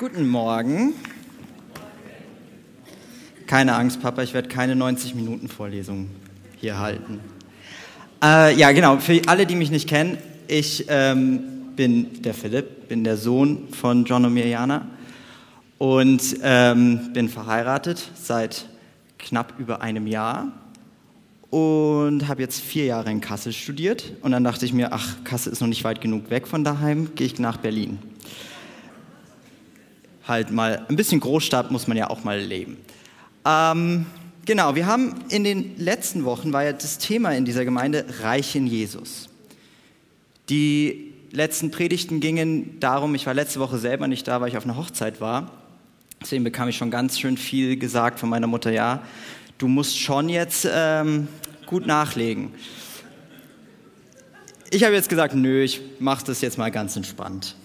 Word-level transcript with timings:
Guten 0.00 0.28
Morgen. 0.28 0.94
Keine 3.46 3.74
Angst, 3.74 4.00
Papa, 4.00 4.22
ich 4.22 4.32
werde 4.32 4.48
keine 4.48 4.74
90 4.74 5.14
Minuten 5.14 5.46
Vorlesung 5.46 6.08
hier 6.56 6.78
halten. 6.78 7.20
Äh, 8.24 8.56
ja, 8.56 8.72
genau, 8.72 8.96
für 8.96 9.20
alle, 9.26 9.44
die 9.44 9.56
mich 9.56 9.70
nicht 9.70 9.86
kennen, 9.86 10.16
ich 10.48 10.86
ähm, 10.88 11.42
bin 11.76 12.22
der 12.22 12.32
Philipp, 12.32 12.88
bin 12.88 13.04
der 13.04 13.18
Sohn 13.18 13.68
von 13.72 14.06
John 14.06 14.24
und 14.24 14.32
Mirjana 14.32 14.86
und 15.76 16.22
ähm, 16.42 17.12
bin 17.12 17.28
verheiratet 17.28 18.10
seit 18.14 18.70
knapp 19.18 19.52
über 19.58 19.82
einem 19.82 20.06
Jahr 20.06 20.50
und 21.50 22.26
habe 22.26 22.40
jetzt 22.40 22.62
vier 22.62 22.86
Jahre 22.86 23.10
in 23.10 23.20
Kassel 23.20 23.52
studiert. 23.52 24.14
Und 24.22 24.32
dann 24.32 24.44
dachte 24.44 24.64
ich 24.64 24.72
mir, 24.72 24.94
ach, 24.94 25.22
Kassel 25.24 25.52
ist 25.52 25.60
noch 25.60 25.68
nicht 25.68 25.84
weit 25.84 26.00
genug 26.00 26.30
weg 26.30 26.48
von 26.48 26.64
daheim, 26.64 27.14
gehe 27.16 27.26
ich 27.26 27.38
nach 27.38 27.58
Berlin. 27.58 27.98
Halt 30.30 30.52
mal, 30.52 30.86
ein 30.88 30.94
bisschen 30.94 31.18
Großstadt 31.18 31.72
muss 31.72 31.88
man 31.88 31.96
ja 31.96 32.08
auch 32.08 32.22
mal 32.22 32.38
leben. 32.38 32.76
Ähm, 33.44 34.06
genau, 34.46 34.76
wir 34.76 34.86
haben 34.86 35.16
in 35.28 35.42
den 35.42 35.76
letzten 35.76 36.24
Wochen, 36.24 36.52
war 36.52 36.62
ja 36.62 36.72
das 36.72 36.98
Thema 36.98 37.32
in 37.32 37.44
dieser 37.44 37.64
Gemeinde 37.64 38.06
Reich 38.22 38.54
in 38.54 38.68
Jesus. 38.68 39.28
Die 40.48 41.12
letzten 41.32 41.72
Predigten 41.72 42.20
gingen 42.20 42.78
darum, 42.78 43.16
ich 43.16 43.26
war 43.26 43.34
letzte 43.34 43.58
Woche 43.58 43.78
selber 43.78 44.06
nicht 44.06 44.28
da, 44.28 44.40
weil 44.40 44.48
ich 44.48 44.56
auf 44.56 44.64
einer 44.64 44.76
Hochzeit 44.76 45.20
war. 45.20 45.50
Deswegen 46.22 46.44
bekam 46.44 46.68
ich 46.68 46.76
schon 46.76 46.92
ganz 46.92 47.18
schön 47.18 47.36
viel 47.36 47.76
gesagt 47.76 48.20
von 48.20 48.28
meiner 48.28 48.46
Mutter, 48.46 48.70
ja, 48.70 49.02
du 49.58 49.66
musst 49.66 49.98
schon 49.98 50.28
jetzt 50.28 50.64
ähm, 50.72 51.26
gut 51.66 51.88
nachlegen. 51.88 52.52
Ich 54.70 54.84
habe 54.84 54.94
jetzt 54.94 55.08
gesagt, 55.08 55.34
nö, 55.34 55.60
ich 55.64 55.80
mache 55.98 56.24
das 56.24 56.40
jetzt 56.40 56.56
mal 56.56 56.70
ganz 56.70 56.94
entspannt. 56.94 57.56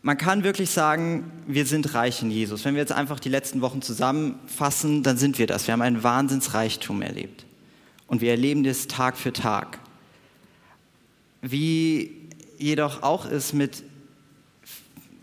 Man 0.00 0.16
kann 0.16 0.44
wirklich 0.44 0.70
sagen, 0.70 1.30
wir 1.46 1.66
sind 1.66 1.94
reich 1.94 2.22
in 2.22 2.30
Jesus. 2.30 2.64
Wenn 2.64 2.74
wir 2.74 2.80
jetzt 2.80 2.92
einfach 2.92 3.18
die 3.18 3.28
letzten 3.28 3.60
Wochen 3.60 3.82
zusammenfassen, 3.82 5.02
dann 5.02 5.16
sind 5.16 5.38
wir 5.38 5.46
das. 5.46 5.66
Wir 5.66 5.72
haben 5.72 5.82
einen 5.82 6.02
Wahnsinnsreichtum 6.02 7.02
erlebt. 7.02 7.44
Und 8.06 8.20
wir 8.20 8.30
erleben 8.30 8.62
das 8.62 8.86
Tag 8.86 9.16
für 9.16 9.32
Tag. 9.32 9.80
Wie 11.42 12.12
jedoch 12.58 13.02
auch 13.02 13.26
ist 13.26 13.52
mit, 13.52 13.82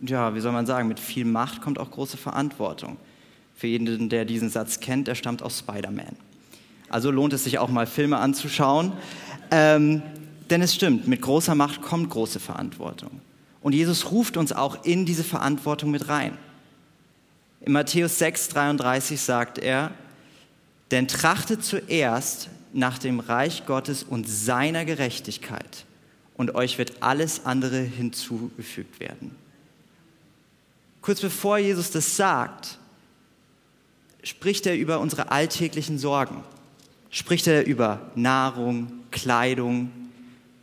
ja, 0.01 0.35
wie 0.35 0.39
soll 0.41 0.51
man 0.51 0.65
sagen, 0.65 0.87
mit 0.87 0.99
viel 0.99 1.25
Macht 1.25 1.61
kommt 1.61 1.79
auch 1.79 1.91
große 1.91 2.17
Verantwortung. 2.17 2.97
Für 3.55 3.67
jeden, 3.67 4.09
der 4.09 4.25
diesen 4.25 4.49
Satz 4.49 4.81
kennt, 4.81 5.07
der 5.07 5.15
stammt 5.15 5.41
aus 5.41 5.59
Spider-Man. 5.59 6.15
Also 6.89 7.11
lohnt 7.11 7.33
es 7.33 7.45
sich 7.45 7.59
auch 7.59 7.69
mal 7.69 7.87
Filme 7.87 8.17
anzuschauen. 8.17 8.91
Ähm, 9.51 10.01
denn 10.49 10.61
es 10.61 10.75
stimmt, 10.75 11.07
mit 11.07 11.21
großer 11.21 11.55
Macht 11.55 11.81
kommt 11.81 12.09
große 12.09 12.39
Verantwortung. 12.39 13.21
Und 13.65 13.73
Jesus 13.73 14.11
ruft 14.11 14.37
uns 14.37 14.53
auch 14.53 14.85
in 14.85 15.07
diese 15.07 15.23
Verantwortung 15.23 15.89
mit 15.89 16.07
rein. 16.07 16.37
In 17.61 17.73
Matthäus 17.73 18.19
6, 18.19 18.49
33 18.49 19.19
sagt 19.19 19.57
er, 19.57 19.89
denn 20.91 21.07
trachtet 21.07 21.63
zuerst 21.63 22.49
nach 22.73 22.99
dem 22.99 23.19
Reich 23.19 23.65
Gottes 23.65 24.03
und 24.03 24.29
seiner 24.29 24.85
Gerechtigkeit 24.85 25.85
und 26.37 26.53
euch 26.53 26.77
wird 26.77 27.01
alles 27.01 27.47
andere 27.47 27.79
hinzugefügt 27.79 28.99
werden. 28.99 29.35
Kurz 31.01 31.21
bevor 31.21 31.57
Jesus 31.57 31.89
das 31.89 32.15
sagt, 32.15 32.77
spricht 34.21 34.67
er 34.67 34.77
über 34.77 34.99
unsere 34.99 35.31
alltäglichen 35.31 35.97
Sorgen 35.97 36.43
spricht 37.15 37.47
er 37.47 37.65
über 37.65 38.11
Nahrung, 38.15 38.91
Kleidung, 39.09 39.89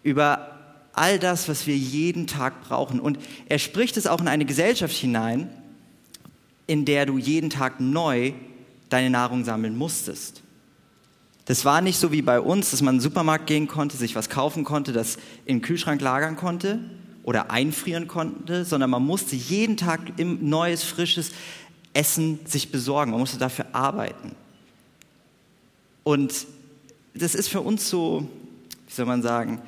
über 0.02 0.51
all 0.92 1.18
das, 1.18 1.48
was 1.48 1.66
wir 1.66 1.76
jeden 1.76 2.26
Tag 2.26 2.62
brauchen. 2.68 3.00
Und 3.00 3.18
er 3.48 3.58
spricht 3.58 3.96
es 3.96 4.06
auch 4.06 4.20
in 4.20 4.28
eine 4.28 4.44
Gesellschaft 4.44 4.94
hinein, 4.94 5.50
in 6.66 6.84
der 6.84 7.06
du 7.06 7.18
jeden 7.18 7.50
Tag 7.50 7.80
neu 7.80 8.32
deine 8.88 9.10
Nahrung 9.10 9.44
sammeln 9.44 9.76
musstest. 9.76 10.42
Das 11.46 11.64
war 11.64 11.80
nicht 11.80 11.98
so 11.98 12.12
wie 12.12 12.22
bei 12.22 12.40
uns, 12.40 12.70
dass 12.70 12.82
man 12.82 12.94
in 12.94 12.98
den 12.98 13.02
Supermarkt 13.02 13.46
gehen 13.46 13.66
konnte, 13.66 13.96
sich 13.96 14.14
was 14.14 14.28
kaufen 14.28 14.64
konnte, 14.64 14.92
das 14.92 15.16
in 15.44 15.56
den 15.56 15.62
Kühlschrank 15.62 16.00
lagern 16.00 16.36
konnte 16.36 16.78
oder 17.24 17.50
einfrieren 17.50 18.06
konnte, 18.06 18.64
sondern 18.64 18.90
man 18.90 19.04
musste 19.04 19.34
jeden 19.34 19.76
Tag 19.76 20.12
neues, 20.18 20.84
frisches 20.84 21.32
Essen 21.94 22.40
sich 22.44 22.70
besorgen. 22.70 23.10
Man 23.10 23.20
musste 23.20 23.38
dafür 23.38 23.66
arbeiten. 23.72 24.34
Und 26.04 26.46
das 27.14 27.34
ist 27.34 27.48
für 27.48 27.60
uns 27.60 27.88
so, 27.88 28.28
wie 28.86 28.94
soll 28.94 29.06
man 29.06 29.22
sagen, 29.22 29.60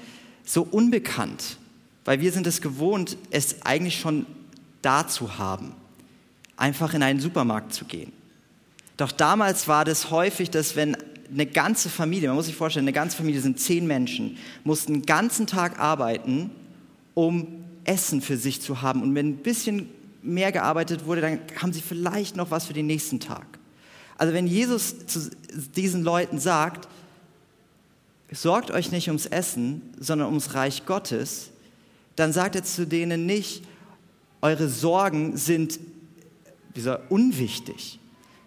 so 0.44 0.62
unbekannt, 0.62 1.58
weil 2.04 2.20
wir 2.20 2.32
sind 2.32 2.46
es 2.46 2.60
gewohnt, 2.60 3.16
es 3.30 3.64
eigentlich 3.64 3.98
schon 3.98 4.26
da 4.82 5.08
zu 5.08 5.38
haben, 5.38 5.72
einfach 6.56 6.94
in 6.94 7.02
einen 7.02 7.20
Supermarkt 7.20 7.72
zu 7.72 7.84
gehen. 7.84 8.12
Doch 8.96 9.10
damals 9.10 9.66
war 9.66 9.84
das 9.84 10.10
häufig, 10.10 10.50
dass 10.50 10.76
wenn 10.76 10.96
eine 11.32 11.46
ganze 11.46 11.88
Familie, 11.88 12.28
man 12.28 12.36
muss 12.36 12.46
sich 12.46 12.54
vorstellen, 12.54 12.84
eine 12.84 12.92
ganze 12.92 13.16
Familie 13.16 13.40
sind 13.40 13.58
zehn 13.58 13.86
Menschen, 13.86 14.36
mussten 14.62 14.92
den 14.92 15.06
ganzen 15.06 15.46
Tag 15.46 15.80
arbeiten, 15.80 16.50
um 17.14 17.64
Essen 17.84 18.20
für 18.20 18.36
sich 18.36 18.60
zu 18.60 18.82
haben. 18.82 19.02
Und 19.02 19.14
wenn 19.14 19.30
ein 19.30 19.36
bisschen 19.38 19.88
mehr 20.22 20.52
gearbeitet 20.52 21.06
wurde, 21.06 21.20
dann 21.22 21.40
haben 21.60 21.72
sie 21.72 21.82
vielleicht 21.82 22.36
noch 22.36 22.50
was 22.50 22.66
für 22.66 22.72
den 22.72 22.86
nächsten 22.86 23.20
Tag. 23.20 23.46
Also 24.16 24.32
wenn 24.32 24.46
Jesus 24.46 25.06
zu 25.06 25.30
diesen 25.76 26.04
Leuten 26.04 26.38
sagt, 26.38 26.88
sorgt 28.34 28.70
euch 28.70 28.90
nicht 28.90 29.08
ums 29.08 29.26
Essen, 29.26 29.82
sondern 29.98 30.28
ums 30.28 30.54
Reich 30.54 30.86
Gottes, 30.86 31.50
dann 32.16 32.32
sagt 32.32 32.56
er 32.56 32.64
zu 32.64 32.86
denen 32.86 33.26
nicht, 33.26 33.64
eure 34.42 34.68
Sorgen 34.68 35.36
sind 35.36 35.78
dieser, 36.76 37.10
unwichtig, 37.10 37.98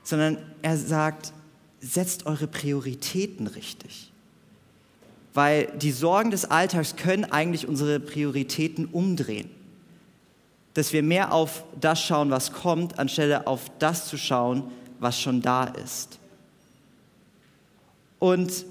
sondern 0.04 0.38
er 0.62 0.78
sagt, 0.78 1.34
setzt 1.80 2.26
eure 2.26 2.48
Prioritäten 2.48 3.48
richtig. 3.48 4.12
Weil 5.34 5.68
die 5.78 5.92
Sorgen 5.92 6.32
des 6.32 6.46
Alltags 6.46 6.96
können 6.96 7.26
eigentlich 7.26 7.68
unsere 7.68 8.00
Prioritäten 8.00 8.86
umdrehen. 8.86 9.50
Dass 10.74 10.94
wir 10.94 11.04
mehr 11.04 11.32
auf 11.32 11.64
das 11.80 12.02
schauen, 12.02 12.30
was 12.30 12.52
kommt, 12.52 13.00
anstelle 13.00 13.48
auf 13.48 13.72
das 13.80 14.08
zu 14.08 14.18
schauen, 14.18 14.64
was 15.00 15.20
schon 15.20 15.42
da 15.42 15.66
ist. 15.66 16.20
Und 18.20 18.66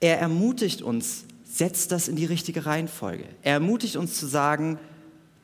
er 0.00 0.18
ermutigt 0.18 0.82
uns, 0.82 1.24
setzt 1.44 1.92
das 1.92 2.08
in 2.08 2.16
die 2.16 2.26
richtige 2.26 2.66
Reihenfolge. 2.66 3.24
Er 3.42 3.54
ermutigt 3.54 3.96
uns 3.96 4.18
zu 4.18 4.26
sagen, 4.26 4.78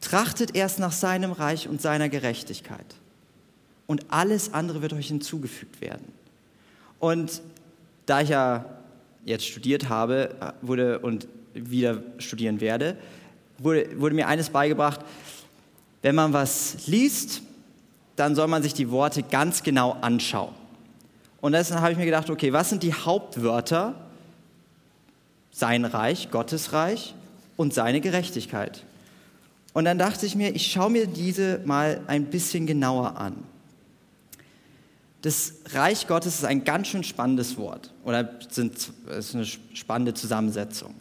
trachtet 0.00 0.54
erst 0.54 0.78
nach 0.78 0.92
seinem 0.92 1.32
Reich 1.32 1.68
und 1.68 1.80
seiner 1.80 2.08
Gerechtigkeit. 2.08 2.86
Und 3.86 4.06
alles 4.08 4.52
andere 4.52 4.82
wird 4.82 4.92
euch 4.92 5.08
hinzugefügt 5.08 5.80
werden. 5.80 6.12
Und 6.98 7.42
da 8.06 8.20
ich 8.20 8.28
ja 8.30 8.64
jetzt 9.24 9.46
studiert 9.46 9.88
habe 9.88 10.54
wurde 10.60 10.98
und 10.98 11.28
wieder 11.54 12.02
studieren 12.18 12.60
werde, 12.60 12.96
wurde, 13.58 14.00
wurde 14.00 14.14
mir 14.14 14.26
eines 14.28 14.50
beigebracht, 14.50 15.00
wenn 16.02 16.14
man 16.14 16.32
was 16.32 16.86
liest, 16.86 17.42
dann 18.16 18.34
soll 18.34 18.48
man 18.48 18.62
sich 18.62 18.74
die 18.74 18.90
Worte 18.90 19.22
ganz 19.22 19.62
genau 19.62 19.96
anschauen. 20.00 20.54
Und 21.40 21.52
deshalb 21.52 21.80
habe 21.80 21.92
ich 21.92 21.98
mir 21.98 22.04
gedacht, 22.04 22.30
okay, 22.30 22.52
was 22.52 22.70
sind 22.70 22.82
die 22.82 22.92
Hauptwörter? 22.94 23.94
Sein 25.52 25.84
Reich, 25.84 26.30
Gottes 26.30 26.72
Reich 26.72 27.14
und 27.56 27.72
seine 27.72 28.00
Gerechtigkeit. 28.00 28.84
Und 29.72 29.84
dann 29.84 29.98
dachte 29.98 30.26
ich 30.26 30.34
mir, 30.34 30.54
ich 30.54 30.70
schaue 30.70 30.90
mir 30.90 31.06
diese 31.06 31.60
mal 31.64 32.00
ein 32.06 32.26
bisschen 32.26 32.66
genauer 32.66 33.16
an. 33.16 33.36
Das 35.22 35.54
Reich 35.72 36.08
Gottes 36.08 36.36
ist 36.36 36.44
ein 36.44 36.64
ganz 36.64 36.88
schön 36.88 37.04
spannendes 37.04 37.56
Wort 37.56 37.92
oder 38.04 38.28
sind, 38.50 38.92
ist 39.16 39.34
eine 39.34 39.46
spannende 39.46 40.14
Zusammensetzung. 40.14 40.94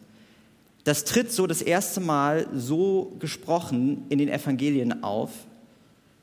Das 0.83 1.05
tritt 1.05 1.31
so 1.31 1.47
das 1.47 1.61
erste 1.61 2.01
Mal 2.01 2.47
so 2.55 3.15
gesprochen 3.19 4.05
in 4.09 4.19
den 4.19 4.29
Evangelien 4.29 5.03
auf, 5.03 5.31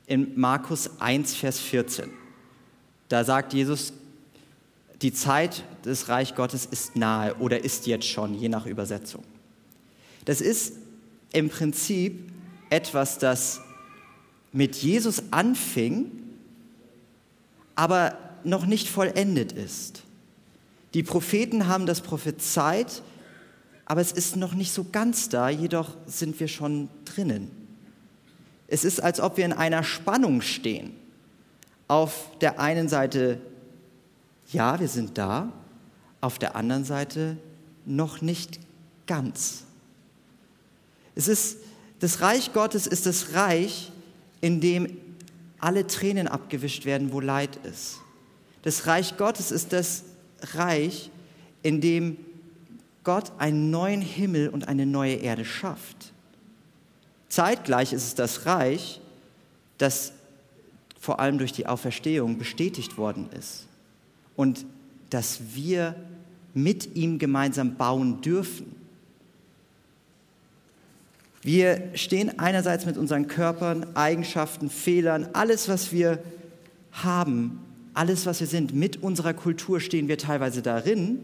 in 0.07 0.39
Markus 0.39 0.89
1, 0.99 1.35
Vers 1.35 1.59
14. 1.59 2.09
Da 3.09 3.23
sagt 3.23 3.53
Jesus, 3.53 3.93
die 5.01 5.13
Zeit 5.13 5.63
des 5.85 6.09
Reich 6.09 6.35
Gottes 6.35 6.65
ist 6.65 6.95
nahe 6.95 7.35
oder 7.35 7.63
ist 7.63 7.87
jetzt 7.87 8.07
schon, 8.07 8.33
je 8.33 8.49
nach 8.49 8.65
Übersetzung. 8.65 9.23
Das 10.25 10.41
ist 10.41 10.73
im 11.31 11.49
Prinzip 11.49 12.31
etwas, 12.69 13.17
das 13.17 13.61
mit 14.51 14.75
Jesus 14.75 15.23
anfing, 15.31 16.11
aber 17.75 18.17
noch 18.43 18.65
nicht 18.65 18.89
vollendet 18.89 19.51
ist. 19.51 20.03
Die 20.93 21.03
Propheten 21.03 21.67
haben 21.67 21.85
das 21.85 22.01
prophezeit, 22.01 23.01
aber 23.85 24.01
es 24.01 24.11
ist 24.11 24.35
noch 24.35 24.53
nicht 24.53 24.71
so 24.71 24.85
ganz 24.91 25.29
da, 25.29 25.49
jedoch 25.49 25.95
sind 26.05 26.39
wir 26.39 26.47
schon 26.47 26.89
drinnen. 27.05 27.51
Es 28.67 28.83
ist, 28.83 29.01
als 29.01 29.19
ob 29.19 29.37
wir 29.37 29.45
in 29.45 29.53
einer 29.53 29.83
Spannung 29.83 30.41
stehen. 30.41 30.95
Auf 31.87 32.29
der 32.39 32.59
einen 32.59 32.87
Seite, 32.87 33.41
ja, 34.51 34.79
wir 34.79 34.87
sind 34.87 35.17
da, 35.17 35.51
auf 36.21 36.39
der 36.39 36.55
anderen 36.55 36.83
Seite 36.83 37.37
noch 37.85 38.21
nicht 38.21 38.59
ganz. 39.07 39.63
Es 41.15 41.27
ist, 41.27 41.57
das 41.99 42.21
Reich 42.21 42.53
Gottes 42.53 42.87
ist 42.87 43.05
das 43.05 43.33
Reich, 43.33 43.91
in 44.41 44.61
dem 44.61 44.97
alle 45.59 45.85
Tränen 45.87 46.27
abgewischt 46.27 46.85
werden, 46.85 47.11
wo 47.11 47.19
Leid 47.19 47.57
ist. 47.65 47.99
Das 48.63 48.87
Reich 48.87 49.17
Gottes 49.17 49.51
ist 49.51 49.73
das 49.73 50.03
Reich, 50.53 51.09
in 51.63 51.81
dem 51.81 52.17
Gott 53.03 53.31
einen 53.37 53.71
neuen 53.71 54.01
Himmel 54.01 54.49
und 54.49 54.67
eine 54.67 54.85
neue 54.85 55.15
Erde 55.15 55.45
schafft. 55.45 56.13
Zeitgleich 57.27 57.93
ist 57.93 58.03
es 58.03 58.15
das 58.15 58.45
Reich, 58.45 59.01
das 59.77 60.13
vor 60.99 61.19
allem 61.19 61.37
durch 61.37 61.53
die 61.53 61.67
Auferstehung 61.67 62.37
bestätigt 62.37 62.97
worden 62.97 63.29
ist 63.37 63.68
und 64.39 64.65
dass 65.09 65.53
wir 65.53 65.97
mit 66.53 66.95
ihm 66.95 67.19
gemeinsam 67.19 67.75
bauen 67.75 68.21
dürfen. 68.21 68.73
Wir 71.41 71.89
stehen 71.93 72.39
einerseits 72.39 72.85
mit 72.85 72.95
unseren 72.97 73.27
Körpern, 73.27 73.97
Eigenschaften, 73.97 74.69
Fehlern, 74.69 75.27
alles, 75.33 75.67
was 75.67 75.91
wir 75.91 76.19
haben, 76.93 77.59
alles, 77.93 78.25
was 78.25 78.39
wir 78.39 78.47
sind, 78.47 78.73
mit 78.73 79.03
unserer 79.03 79.33
Kultur 79.33 79.81
stehen 79.81 80.07
wir 80.07 80.17
teilweise 80.17 80.61
darin, 80.61 81.19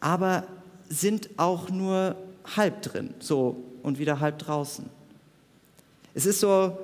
aber 0.00 0.48
sind 0.88 1.30
auch 1.36 1.70
nur 1.70 2.16
halb 2.56 2.82
drin, 2.82 3.14
so 3.20 3.62
und 3.84 4.00
wieder 4.00 4.18
halb 4.18 4.40
draußen. 4.40 4.86
Es 6.14 6.26
ist 6.26 6.40
so 6.40 6.76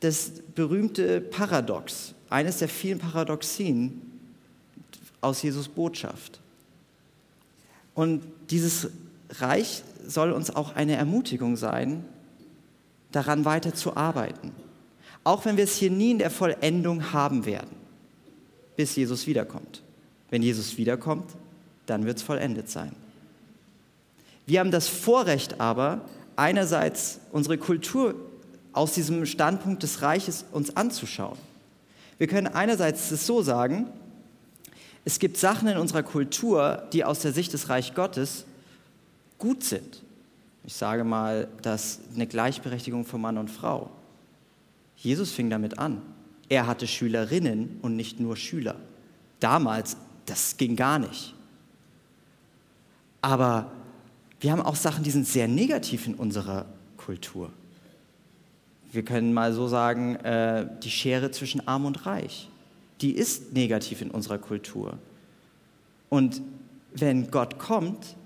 das 0.00 0.30
berühmte 0.54 1.22
Paradox, 1.22 2.12
eines 2.28 2.58
der 2.58 2.68
vielen 2.68 2.98
Paradoxien 2.98 4.09
aus 5.20 5.42
Jesus 5.42 5.68
Botschaft. 5.68 6.40
Und 7.94 8.22
dieses 8.50 8.88
Reich 9.30 9.82
soll 10.06 10.32
uns 10.32 10.54
auch 10.54 10.74
eine 10.74 10.96
Ermutigung 10.96 11.56
sein, 11.56 12.04
daran 13.12 13.44
weiter 13.44 13.74
zu 13.74 13.96
arbeiten. 13.96 14.52
Auch 15.24 15.44
wenn 15.44 15.56
wir 15.56 15.64
es 15.64 15.76
hier 15.76 15.90
nie 15.90 16.12
in 16.12 16.18
der 16.18 16.30
Vollendung 16.30 17.12
haben 17.12 17.44
werden, 17.44 17.70
bis 18.76 18.96
Jesus 18.96 19.26
wiederkommt. 19.26 19.82
Wenn 20.30 20.42
Jesus 20.42 20.78
wiederkommt, 20.78 21.30
dann 21.86 22.06
wird 22.06 22.18
es 22.18 22.22
vollendet 22.22 22.70
sein. 22.70 22.92
Wir 24.46 24.60
haben 24.60 24.70
das 24.70 24.88
Vorrecht 24.88 25.60
aber, 25.60 26.02
einerseits 26.36 27.20
unsere 27.32 27.58
Kultur 27.58 28.14
aus 28.72 28.94
diesem 28.94 29.26
Standpunkt 29.26 29.82
des 29.82 30.02
Reiches 30.02 30.44
uns 30.52 30.76
anzuschauen. 30.76 31.36
Wir 32.18 32.26
können 32.26 32.46
einerseits 32.46 33.10
es 33.10 33.26
so 33.26 33.42
sagen, 33.42 33.86
es 35.04 35.18
gibt 35.18 35.36
Sachen 35.36 35.68
in 35.68 35.78
unserer 35.78 36.02
Kultur, 36.02 36.84
die 36.92 37.04
aus 37.04 37.20
der 37.20 37.32
Sicht 37.32 37.52
des 37.52 37.68
Reich 37.68 37.94
Gottes 37.94 38.44
gut 39.38 39.64
sind. 39.64 40.02
Ich 40.64 40.74
sage 40.74 41.04
mal, 41.04 41.48
dass 41.62 42.00
eine 42.14 42.26
Gleichberechtigung 42.26 43.04
von 43.04 43.20
Mann 43.20 43.38
und 43.38 43.50
Frau. 43.50 43.90
Jesus 44.96 45.32
fing 45.32 45.48
damit 45.48 45.78
an. 45.78 46.02
Er 46.48 46.66
hatte 46.66 46.86
Schülerinnen 46.86 47.78
und 47.80 47.96
nicht 47.96 48.20
nur 48.20 48.36
Schüler. 48.36 48.76
Damals, 49.38 49.96
das 50.26 50.56
ging 50.58 50.76
gar 50.76 50.98
nicht. 50.98 51.34
Aber 53.22 53.70
wir 54.40 54.52
haben 54.52 54.60
auch 54.60 54.76
Sachen, 54.76 55.02
die 55.02 55.10
sind 55.10 55.26
sehr 55.26 55.48
negativ 55.48 56.06
in 56.06 56.14
unserer 56.14 56.66
Kultur. 56.98 57.50
Wir 58.92 59.04
können 59.04 59.32
mal 59.32 59.52
so 59.52 59.68
sagen, 59.68 60.16
äh, 60.16 60.66
die 60.82 60.90
Schere 60.90 61.30
zwischen 61.30 61.66
Arm 61.66 61.84
und 61.86 62.04
Reich, 62.04 62.49
die 63.00 63.12
ist 63.12 63.52
negativ 63.52 64.02
in 64.02 64.10
unserer 64.10 64.38
Kultur. 64.38 64.98
Und 66.08 66.42
wenn 66.92 67.30
Gott 67.30 67.58
kommt, 67.58 68.16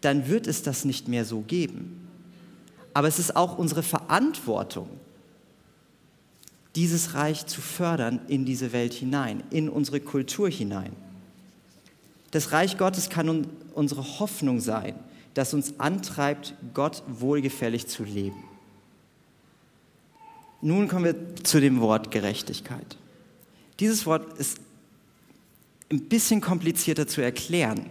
dann 0.00 0.28
wird 0.28 0.46
es 0.46 0.62
das 0.62 0.84
nicht 0.84 1.08
mehr 1.08 1.24
so 1.24 1.40
geben. 1.40 2.08
Aber 2.92 3.08
es 3.08 3.18
ist 3.18 3.34
auch 3.34 3.58
unsere 3.58 3.82
Verantwortung, 3.82 4.88
dieses 6.76 7.14
Reich 7.14 7.46
zu 7.46 7.60
fördern 7.60 8.20
in 8.28 8.44
diese 8.44 8.72
Welt 8.72 8.92
hinein, 8.92 9.42
in 9.50 9.68
unsere 9.68 10.00
Kultur 10.00 10.48
hinein. 10.48 10.92
Das 12.30 12.52
Reich 12.52 12.78
Gottes 12.78 13.10
kann 13.10 13.46
unsere 13.74 14.02
Hoffnung 14.18 14.60
sein, 14.60 14.94
das 15.34 15.54
uns 15.54 15.78
antreibt, 15.78 16.54
Gott 16.74 17.02
wohlgefällig 17.06 17.86
zu 17.86 18.04
leben. 18.04 18.42
Nun 20.60 20.88
kommen 20.88 21.04
wir 21.04 21.36
zu 21.42 21.60
dem 21.60 21.80
Wort 21.80 22.10
Gerechtigkeit. 22.10 22.96
Dieses 23.80 24.06
Wort 24.06 24.38
ist 24.38 24.58
ein 25.90 26.08
bisschen 26.08 26.40
komplizierter 26.40 27.06
zu 27.06 27.20
erklären. 27.20 27.86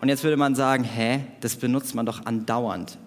Und 0.00 0.08
jetzt 0.08 0.22
würde 0.24 0.36
man 0.36 0.54
sagen, 0.54 0.84
hä, 0.84 1.20
das 1.40 1.56
benutzt 1.56 1.94
man 1.94 2.06
doch 2.06 2.24
andauernd. 2.24 2.98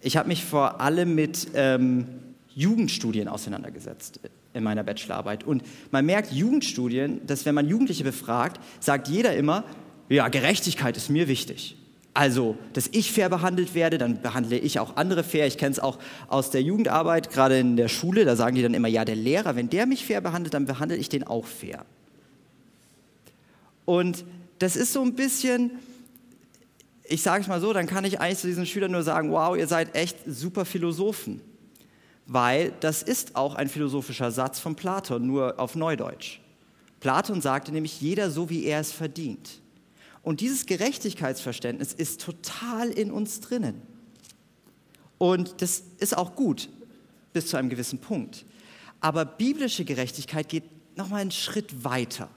Ich 0.00 0.16
habe 0.16 0.28
mich 0.28 0.44
vor 0.44 0.80
allem 0.80 1.14
mit 1.14 1.48
ähm, 1.54 2.06
Jugendstudien 2.54 3.28
auseinandergesetzt 3.28 4.20
in 4.52 4.64
meiner 4.64 4.82
Bachelorarbeit. 4.82 5.44
Und 5.44 5.62
man 5.90 6.04
merkt 6.06 6.32
Jugendstudien, 6.32 7.24
dass 7.26 7.46
wenn 7.46 7.54
man 7.54 7.68
Jugendliche 7.68 8.04
befragt, 8.04 8.60
sagt 8.80 9.08
jeder 9.08 9.36
immer, 9.36 9.64
ja, 10.08 10.28
Gerechtigkeit 10.28 10.96
ist 10.96 11.08
mir 11.08 11.28
wichtig. 11.28 11.76
Also, 12.12 12.56
dass 12.72 12.88
ich 12.88 13.12
fair 13.12 13.28
behandelt 13.28 13.74
werde, 13.74 13.96
dann 13.96 14.20
behandle 14.20 14.58
ich 14.58 14.80
auch 14.80 14.96
andere 14.96 15.22
fair. 15.22 15.46
Ich 15.46 15.58
kenne 15.58 15.72
es 15.72 15.78
auch 15.78 15.98
aus 16.28 16.50
der 16.50 16.62
Jugendarbeit, 16.62 17.30
gerade 17.30 17.58
in 17.58 17.76
der 17.76 17.88
Schule, 17.88 18.24
da 18.24 18.34
sagen 18.34 18.56
die 18.56 18.62
dann 18.62 18.74
immer, 18.74 18.88
ja, 18.88 19.04
der 19.04 19.14
Lehrer, 19.14 19.54
wenn 19.54 19.70
der 19.70 19.86
mich 19.86 20.04
fair 20.04 20.20
behandelt, 20.20 20.54
dann 20.54 20.66
behandle 20.66 20.96
ich 20.96 21.08
den 21.08 21.24
auch 21.24 21.46
fair. 21.46 21.84
Und 23.84 24.24
das 24.58 24.76
ist 24.76 24.92
so 24.92 25.02
ein 25.02 25.14
bisschen, 25.14 25.72
ich 27.04 27.22
sage 27.22 27.42
es 27.42 27.48
mal 27.48 27.60
so, 27.60 27.72
dann 27.72 27.86
kann 27.86 28.04
ich 28.04 28.20
eigentlich 28.20 28.38
zu 28.38 28.48
diesen 28.48 28.66
Schülern 28.66 28.90
nur 28.90 29.02
sagen, 29.02 29.30
wow, 29.30 29.56
ihr 29.56 29.68
seid 29.68 29.94
echt 29.94 30.18
super 30.26 30.64
Philosophen. 30.64 31.40
Weil 32.26 32.72
das 32.80 33.02
ist 33.02 33.36
auch 33.36 33.54
ein 33.54 33.68
philosophischer 33.68 34.30
Satz 34.30 34.60
von 34.60 34.76
Platon, 34.76 35.26
nur 35.26 35.58
auf 35.58 35.74
Neudeutsch. 35.74 36.40
Platon 37.00 37.40
sagte 37.40 37.72
nämlich, 37.72 38.00
jeder 38.00 38.30
so, 38.30 38.50
wie 38.50 38.64
er 38.64 38.80
es 38.80 38.92
verdient. 38.92 39.59
Und 40.22 40.40
dieses 40.40 40.66
Gerechtigkeitsverständnis 40.66 41.92
ist 41.92 42.20
total 42.20 42.90
in 42.90 43.10
uns 43.10 43.40
drinnen. 43.40 43.80
Und 45.18 45.62
das 45.62 45.82
ist 45.98 46.16
auch 46.16 46.34
gut 46.34 46.68
bis 47.32 47.46
zu 47.46 47.56
einem 47.56 47.68
gewissen 47.68 47.98
Punkt. 47.98 48.44
Aber 49.00 49.24
biblische 49.24 49.84
Gerechtigkeit 49.84 50.48
geht 50.48 50.64
nochmal 50.96 51.22
einen 51.22 51.30
Schritt 51.30 51.84
weiter. 51.84 52.28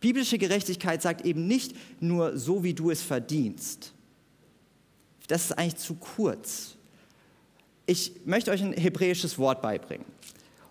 Biblische 0.00 0.38
Gerechtigkeit 0.38 1.02
sagt 1.02 1.24
eben 1.24 1.46
nicht 1.46 1.74
nur 2.00 2.38
so, 2.38 2.62
wie 2.62 2.74
du 2.74 2.90
es 2.90 3.02
verdienst. 3.02 3.92
Das 5.26 5.46
ist 5.46 5.52
eigentlich 5.58 5.76
zu 5.76 5.94
kurz. 5.94 6.76
Ich 7.86 8.12
möchte 8.24 8.50
euch 8.50 8.62
ein 8.62 8.72
hebräisches 8.74 9.38
Wort 9.38 9.60
beibringen. 9.60 10.06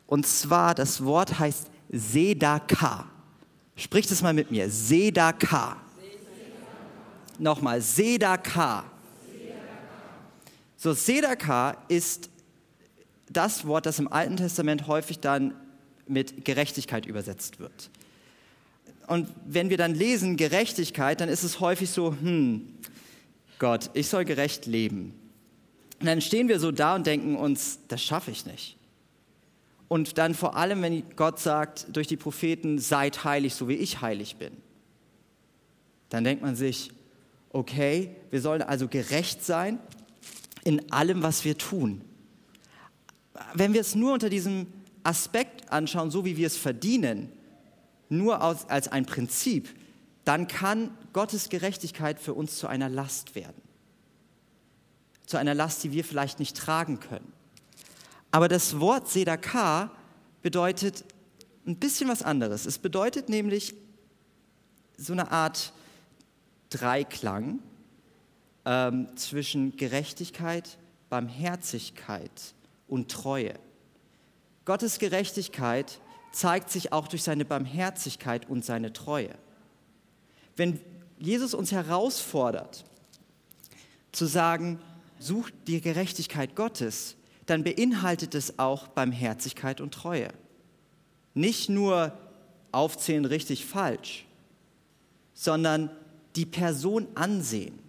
Und 0.05 0.25
zwar, 0.25 0.74
das 0.75 1.03
Wort 1.03 1.39
heißt 1.39 1.67
Sedaka. 1.89 3.10
Spricht 3.75 4.12
es 4.12 4.21
mal 4.21 4.33
mit 4.33 4.50
mir. 4.51 4.69
Sedaka. 4.69 5.77
Nochmal, 7.39 7.82
Sedaka. 7.82 8.86
So, 10.75 10.94
Sedaka 10.94 11.77
ist 11.88 12.29
das 13.29 13.65
Wort, 13.65 13.86
das 13.86 14.00
im 14.00 14.12
Alten 14.12 14.38
Testament 14.38 14.88
häufig 14.88 15.20
dann 15.20 15.53
mit 16.08 16.46
Gerechtigkeit 16.46 17.06
übersetzt 17.06 17.60
wird. 17.60 17.89
Und 19.08 19.29
wenn 19.46 19.70
wir 19.70 19.77
dann 19.77 19.96
lesen 19.96 20.38
Gerechtigkeit, 20.38 21.22
dann 21.22 21.29
ist 21.29 21.44
es 21.44 21.60
häufig 21.60 21.89
so, 21.89 22.12
hm, 22.12 22.67
Gott, 23.60 23.89
ich 23.94 24.08
soll 24.08 24.25
gerecht 24.25 24.65
leben. 24.65 25.13
Und 26.00 26.06
dann 26.06 26.22
stehen 26.22 26.48
wir 26.48 26.60
so 26.60 26.72
da 26.72 26.96
und 26.96 27.08
denken 27.08 27.36
uns, 27.36 27.79
das 27.88 28.03
schaffe 28.03 28.32
ich 28.32 28.46
nicht. 28.46 28.77
Und 29.88 30.17
dann 30.17 30.36
vor 30.36 30.56
allem, 30.56 30.82
wenn 30.82 31.03
Gott 31.15 31.39
sagt 31.39 31.88
durch 31.96 32.08
die 32.08 32.17
Propheten, 32.17 32.77
seid 32.77 33.24
heilig, 33.24 33.56
so 33.56 33.67
wie 33.67 33.75
ich 33.75 34.01
heilig 34.01 34.36
bin, 34.36 34.51
dann 36.10 36.24
denkt 36.24 36.44
man 36.44 36.56
sich, 36.56 36.91
okay, 37.57 38.15
wir 38.29 38.39
sollen 38.39 38.61
also 38.61 38.87
gerecht 38.87 39.43
sein 39.43 39.79
in 40.63 40.91
allem, 40.91 41.23
was 41.23 41.43
wir 41.43 41.57
tun. 41.57 42.01
Wenn 43.53 43.73
wir 43.73 43.81
es 43.81 43.95
nur 43.95 44.13
unter 44.13 44.29
diesem 44.29 44.67
Aspekt 45.03 45.71
anschauen, 45.71 46.11
so 46.11 46.23
wie 46.23 46.37
wir 46.37 46.47
es 46.47 46.55
verdienen, 46.55 47.31
nur 48.09 48.41
als 48.41 48.87
ein 48.87 49.05
Prinzip, 49.05 49.69
dann 50.23 50.47
kann 50.47 50.91
Gottes 51.13 51.49
Gerechtigkeit 51.49 52.19
für 52.19 52.33
uns 52.33 52.57
zu 52.57 52.67
einer 52.67 52.89
Last 52.89 53.33
werden. 53.33 53.61
Zu 55.25 55.37
einer 55.37 55.55
Last, 55.55 55.83
die 55.83 55.91
wir 55.91 56.03
vielleicht 56.03 56.39
nicht 56.39 56.55
tragen 56.55 56.99
können. 56.99 57.33
Aber 58.29 58.47
das 58.47 58.79
Wort 58.79 59.09
Sedakar 59.09 59.91
bedeutet 60.41 61.05
ein 61.65 61.77
bisschen 61.77 62.07
was 62.07 62.21
anderes. 62.21 62.65
Es 62.65 62.77
bedeutet 62.77 63.29
nämlich 63.29 63.73
so 64.97 65.13
eine 65.13 65.31
Art 65.31 65.73
Dreiklang 66.69 67.59
ähm, 68.65 69.07
zwischen 69.15 69.77
Gerechtigkeit, 69.77 70.77
Barmherzigkeit 71.09 72.53
und 72.88 73.09
Treue. 73.09 73.53
Gottes 74.65 75.00
Gerechtigkeit 75.00 76.00
zeigt 76.31 76.69
sich 76.69 76.91
auch 76.91 77.07
durch 77.07 77.24
seine 77.24 77.45
Barmherzigkeit 77.45 78.50
und 78.50 78.65
seine 78.65 78.91
Treue. 78.93 79.33
Wenn 80.55 80.79
Jesus 81.17 81.53
uns 81.53 81.71
herausfordert, 81.71 82.83
zu 84.12 84.25
sagen, 84.25 84.79
such 85.19 85.50
die 85.67 85.81
Gerechtigkeit 85.81 86.55
Gottes, 86.55 87.15
dann 87.45 87.63
beinhaltet 87.63 88.36
es 88.36 88.59
auch 88.59 88.88
Barmherzigkeit 88.88 89.79
und 89.79 89.93
Treue. 89.93 90.29
Nicht 91.33 91.69
nur 91.69 92.17
aufzählen 92.71 93.25
richtig 93.25 93.65
falsch, 93.65 94.25
sondern 95.33 95.89
die 96.38 96.46
Person 96.46 97.08
ansehen 97.15 97.79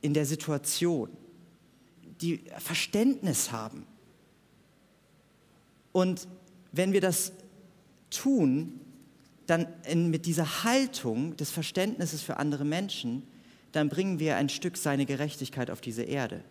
in 0.00 0.14
der 0.14 0.24
Situation, 0.24 1.10
die 2.20 2.44
Verständnis 2.58 3.50
haben. 3.50 3.86
Und 5.92 6.28
wenn 6.72 6.92
wir 6.92 7.00
das 7.00 7.32
tun, 8.10 8.80
dann 9.46 9.66
in, 9.86 10.10
mit 10.10 10.26
dieser 10.26 10.64
Haltung 10.64 11.36
des 11.36 11.50
Verständnisses 11.50 12.22
für 12.22 12.36
andere 12.36 12.64
Menschen, 12.64 13.24
dann 13.72 13.88
bringen 13.88 14.20
wir 14.20 14.36
ein 14.36 14.48
Stück 14.48 14.76
seine 14.76 15.04
Gerechtigkeit 15.04 15.70
auf 15.70 15.80
diese 15.80 16.04
Erde. 16.04 16.44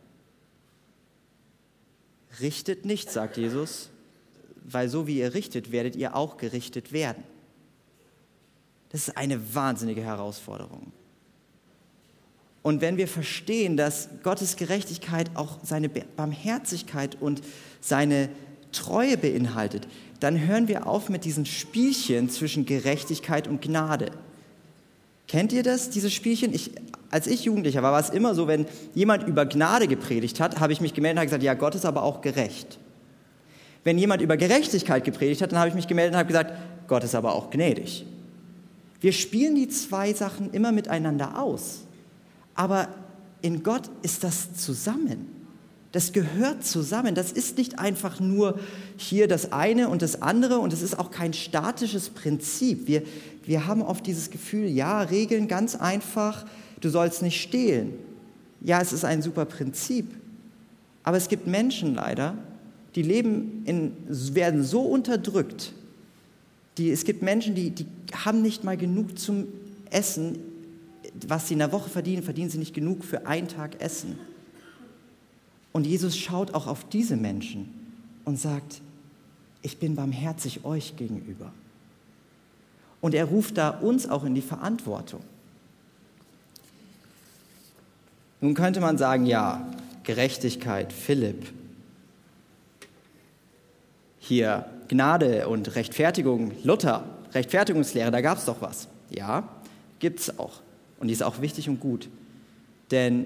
Richtet 2.42 2.86
nicht, 2.86 3.10
sagt 3.10 3.38
Jesus, 3.38 3.90
weil 4.66 4.90
so 4.90 5.08
wie 5.08 5.20
ihr 5.20 5.34
richtet, 5.34 5.72
werdet 5.72 5.96
ihr 5.96 6.16
auch 6.16 6.36
gerichtet 6.36 6.92
werden. 6.92 7.24
Das 8.94 9.08
ist 9.08 9.18
eine 9.18 9.56
wahnsinnige 9.56 10.04
Herausforderung. 10.04 10.94
Und 12.62 12.80
wenn 12.80 12.96
wir 12.96 13.08
verstehen, 13.08 13.76
dass 13.76 14.08
Gottes 14.22 14.56
Gerechtigkeit 14.56 15.32
auch 15.34 15.58
seine 15.64 15.90
Barmherzigkeit 15.90 17.18
und 17.20 17.42
seine 17.82 18.30
Treue 18.72 19.18
beinhaltet, 19.18 19.88
dann 20.20 20.40
hören 20.48 20.68
wir 20.68 20.88
auf 20.88 21.10
mit 21.10 21.26
diesen 21.26 21.46
Spielchen 21.46 22.30
zwischen 22.30 22.66
Gerechtigkeit 22.66 23.48
und 23.48 23.62
Gnade. 23.62 24.12
Kennt 25.28 25.52
ihr 25.54 25.64
das, 25.64 25.90
diese 25.90 26.12
Spielchen? 26.12 26.54
Ich, 26.54 26.72
als 27.10 27.26
ich 27.26 27.46
Jugendlicher 27.46 27.82
war, 27.82 27.94
war 27.94 28.00
es 28.00 28.12
immer 28.12 28.36
so, 28.36 28.48
wenn 28.48 28.68
jemand 28.94 29.28
über 29.28 29.48
Gnade 29.48 29.88
gepredigt 29.88 30.40
hat, 30.40 30.60
habe 30.60 30.72
ich 30.72 30.82
mich 30.82 30.94
gemeldet 30.94 31.16
und 31.16 31.20
habe 31.20 31.28
gesagt, 31.28 31.44
ja, 31.44 31.56
Gott 31.56 31.74
ist 31.74 31.86
aber 31.86 32.04
auch 32.04 32.22
gerecht. 32.22 32.78
Wenn 33.84 33.98
jemand 33.98 34.22
über 34.22 34.38
Gerechtigkeit 34.38 35.04
gepredigt 35.04 35.42
hat, 35.42 35.52
dann 35.52 35.60
habe 35.60 35.70
ich 35.70 35.76
mich 35.76 35.88
gemeldet 35.88 36.14
und 36.14 36.20
habe 36.20 36.28
gesagt, 36.28 36.54
Gott 36.88 37.04
ist 37.04 37.16
aber 37.16 37.34
auch 37.34 37.50
gnädig. 37.50 38.06
Wir 39.04 39.12
spielen 39.12 39.56
die 39.56 39.68
zwei 39.68 40.14
Sachen 40.14 40.52
immer 40.52 40.72
miteinander 40.72 41.38
aus. 41.38 41.82
Aber 42.56 42.88
in 43.42 43.62
Gott 43.62 43.90
ist 44.02 44.24
das 44.24 44.56
zusammen. 44.56 45.28
Das 45.92 46.14
gehört 46.14 46.64
zusammen. 46.64 47.14
Das 47.14 47.34
ist 47.34 47.58
nicht 47.58 47.80
einfach 47.80 48.22
nur 48.22 48.58
hier 48.96 49.28
das 49.28 49.52
eine 49.52 49.90
und 49.90 50.02
das 50.02 50.22
andere 50.22 50.60
und 50.60 50.72
es 50.72 50.82
ist 50.82 50.98
auch 50.98 51.12
kein 51.12 51.34
statisches 51.34 52.12
Prinzip. 52.12 52.88
Wir, 52.88 53.04
wir 53.44 53.68
haben 53.68 53.82
oft 53.82 54.08
dieses 54.08 54.30
Gefühl, 54.30 54.68
ja, 54.70 55.02
Regeln 55.02 55.50
ganz 55.50 55.76
einfach, 55.76 56.46
du 56.80 56.88
sollst 56.88 57.22
nicht 57.24 57.42
stehlen. 57.42 57.96
Ja, 58.62 58.80
es 58.80 58.94
ist 58.94 59.04
ein 59.04 59.22
super 59.22 59.44
Prinzip. 59.44 60.16
Aber 61.04 61.18
es 61.18 61.28
gibt 61.28 61.46
Menschen 61.46 61.94
leider, 61.94 62.38
die 62.96 63.02
leben 63.02 63.64
in, 63.66 63.92
werden 64.34 64.64
so 64.64 64.80
unterdrückt. 64.80 65.74
Die, 66.78 66.90
es 66.90 67.04
gibt 67.06 67.22
Menschen, 67.22 67.56
die, 67.56 67.70
die 67.70 67.86
haben 68.26 68.42
nicht 68.42 68.64
mal 68.64 68.78
genug 68.78 69.18
zum 69.20 69.48
Essen 69.90 70.40
was 71.28 71.48
sie 71.48 71.54
in 71.54 71.60
der 71.60 71.72
Woche 71.72 71.90
verdienen, 71.90 72.24
verdienen 72.24 72.50
sie 72.50 72.58
nicht 72.58 72.74
genug 72.74 73.04
für 73.04 73.28
einen 73.28 73.48
Tag 73.48 73.82
Essen. 73.82 74.18
Und 75.72 75.86
Jesus 75.86 76.18
schaut 76.18 76.54
auch 76.54 76.68
auf 76.68 76.88
diese 76.90 77.16
Menschen 77.16 77.70
und 78.26 78.40
sagt, 78.40 78.82
ich 79.62 79.80
bin 79.80 79.96
barmherzig 79.96 80.66
euch 80.66 80.96
gegenüber. 80.96 81.52
Und 83.02 83.16
er 83.16 83.26
ruft 83.26 83.58
da 83.58 83.70
uns 83.70 84.08
auch 84.08 84.24
in 84.24 84.36
die 84.36 84.42
Verantwortung. 84.42 85.22
Nun 88.42 88.54
könnte 88.54 88.82
man 88.82 88.98
sagen, 88.98 89.26
ja, 89.26 89.72
Gerechtigkeit, 90.04 90.92
Philipp, 90.92 91.52
hier 94.20 94.66
Gnade 94.88 95.48
und 95.48 95.76
Rechtfertigung, 95.76 96.52
Luther, 96.64 97.06
Rechtfertigungslehre, 97.34 98.12
da 98.12 98.22
gab 98.22 98.38
es 98.38 98.46
doch 98.46 98.62
was. 98.62 98.88
Ja, 99.10 99.48
gibt 100.00 100.20
es 100.20 100.40
auch. 100.40 100.62
Und 101.00 101.08
die 101.08 101.14
ist 101.14 101.24
auch 101.24 101.42
wichtig 101.42 101.70
und 101.70 101.80
gut. 101.80 102.10
Denn 102.92 103.26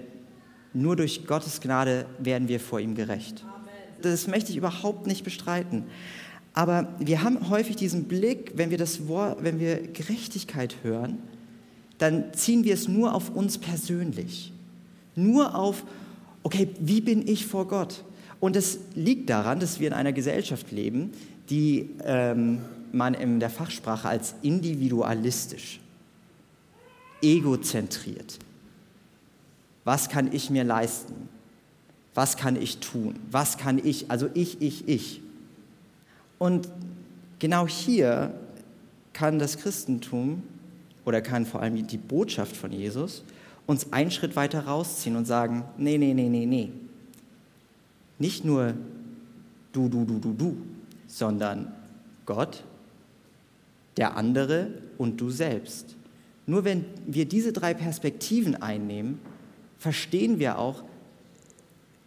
nur 0.74 0.96
durch 0.96 1.26
Gottes 1.26 1.62
Gnade 1.62 2.06
werden 2.20 2.48
wir 2.48 2.60
vor 2.60 2.80
ihm 2.80 2.96
gerecht. 2.96 3.44
Das 4.02 4.28
möchte 4.28 4.52
ich 4.52 4.58
überhaupt 4.58 5.08
nicht 5.08 5.24
bestreiten. 5.24 5.86
Aber 6.54 6.88
wir 7.00 7.24
haben 7.24 7.50
häufig 7.50 7.76
diesen 7.76 8.06
Blick, 8.06 8.54
wenn 8.56 8.70
wir 8.70 8.78
das 8.78 9.08
Wort, 9.08 9.44
wenn 9.44 9.60
wir 9.60 9.78
Gerechtigkeit 9.80 10.78
hören, 10.84 11.20
dann 11.98 12.34
ziehen 12.34 12.64
wir 12.64 12.74
es 12.74 12.88
nur 12.88 13.14
auf 13.14 13.30
uns 13.30 13.58
persönlich. 13.58 14.52
Nur 15.16 15.56
auf, 15.56 15.84
okay, 16.44 16.70
wie 16.80 17.02
bin 17.02 17.28
ich 17.28 17.46
vor 17.46 17.68
Gott? 17.68 18.04
Und 18.40 18.56
es 18.56 18.80
liegt 18.96 19.30
daran, 19.30 19.60
dass 19.60 19.80
wir 19.80 19.88
in 19.88 19.94
einer 19.94 20.14
Gesellschaft 20.14 20.72
leben, 20.72 21.12
die 21.50 21.90
ähm, 22.04 22.62
man 22.92 23.14
in 23.14 23.40
der 23.40 23.50
Fachsprache 23.50 24.10
als 24.10 24.36
individualistisch 24.42 25.80
egozentriert. 27.22 28.40
Was 29.84 30.10
kann 30.10 30.32
ich 30.34 30.50
mir 30.50 30.64
leisten? 30.64 31.30
Was 32.14 32.36
kann 32.36 32.56
ich 32.56 32.80
tun? 32.80 33.16
Was 33.32 33.58
kann 33.58 33.80
ich? 33.84 34.12
Also 34.12 34.30
ich, 34.34 34.62
ich, 34.62 34.88
ich. 34.88 35.22
Und 36.40 36.70
genau 37.40 37.68
hier 37.68 38.34
kann 39.14 39.40
das 39.40 39.58
Christentum 39.58 40.44
oder 41.06 41.22
kann 41.22 41.46
vor 41.46 41.62
allem 41.62 41.88
die 41.88 41.98
Botschaft 41.98 42.56
von 42.56 42.72
Jesus 42.72 43.24
uns 43.66 43.92
einen 43.94 44.12
Schritt 44.12 44.36
weiter 44.36 44.66
rausziehen 44.66 45.16
und 45.16 45.26
sagen, 45.26 45.64
nee, 45.78 45.98
nee, 45.98 46.14
nee, 46.14 46.30
nee, 46.30 46.46
nee. 46.46 46.70
Nicht 48.20 48.46
nur 48.46 48.74
du, 49.72 49.90
du, 49.90 50.06
du, 50.06 50.20
du, 50.20 50.34
du, 50.34 50.58
sondern 51.08 51.74
Gott, 52.26 52.64
der 53.96 54.16
andere 54.16 54.70
und 54.98 55.20
du 55.20 55.30
selbst. 55.30 55.96
Nur 56.46 56.64
wenn 56.64 56.86
wir 57.06 57.26
diese 57.26 57.52
drei 57.52 57.74
Perspektiven 57.74 58.56
einnehmen, 58.56 59.20
verstehen 59.78 60.40
wir 60.40 60.60
auch 60.60 60.84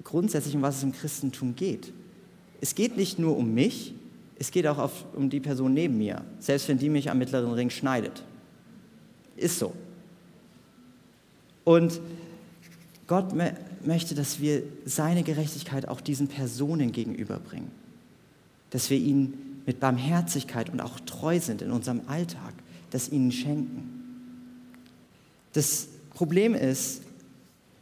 grundsätzlich, 0.04 0.54
um 0.54 0.62
was 0.62 0.78
es 0.78 0.82
im 0.82 0.92
Christentum 0.92 1.56
geht. 1.56 1.92
Es 2.60 2.74
geht 2.74 2.96
nicht 2.96 3.18
nur 3.18 3.36
um 3.36 3.52
mich, 3.52 3.94
es 4.38 4.50
geht 4.50 4.66
auch 4.66 4.78
auf, 4.78 5.04
um 5.14 5.28
die 5.28 5.40
Person 5.40 5.74
neben 5.74 5.98
mir, 5.98 6.24
selbst 6.38 6.68
wenn 6.68 6.78
die 6.78 6.88
mich 6.88 7.10
am 7.10 7.18
mittleren 7.18 7.52
Ring 7.52 7.70
schneidet. 7.70 8.22
Ist 9.36 9.58
so. 9.58 9.74
Und 11.64 12.00
Gott 13.06 13.34
möchte, 13.84 14.14
dass 14.14 14.40
wir 14.40 14.62
seine 14.84 15.22
Gerechtigkeit 15.22 15.88
auch 15.88 16.00
diesen 16.00 16.28
Personen 16.28 16.92
gegenüberbringen. 16.92 17.79
Dass 18.70 18.90
wir 18.90 18.98
ihnen 18.98 19.62
mit 19.66 19.80
Barmherzigkeit 19.80 20.70
und 20.70 20.80
auch 20.80 20.98
treu 21.00 21.38
sind 21.38 21.62
in 21.62 21.70
unserem 21.70 22.02
Alltag, 22.06 22.54
das 22.90 23.08
ihnen 23.08 23.32
schenken. 23.32 24.00
Das 25.52 25.88
Problem 26.14 26.54
ist, 26.54 27.02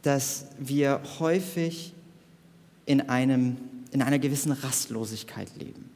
dass 0.01 0.45
wir 0.59 1.01
häufig 1.19 1.93
in, 2.85 3.09
einem, 3.09 3.57
in 3.91 4.01
einer 4.01 4.19
gewissen 4.19 4.51
Rastlosigkeit 4.51 5.49
leben. 5.57 5.89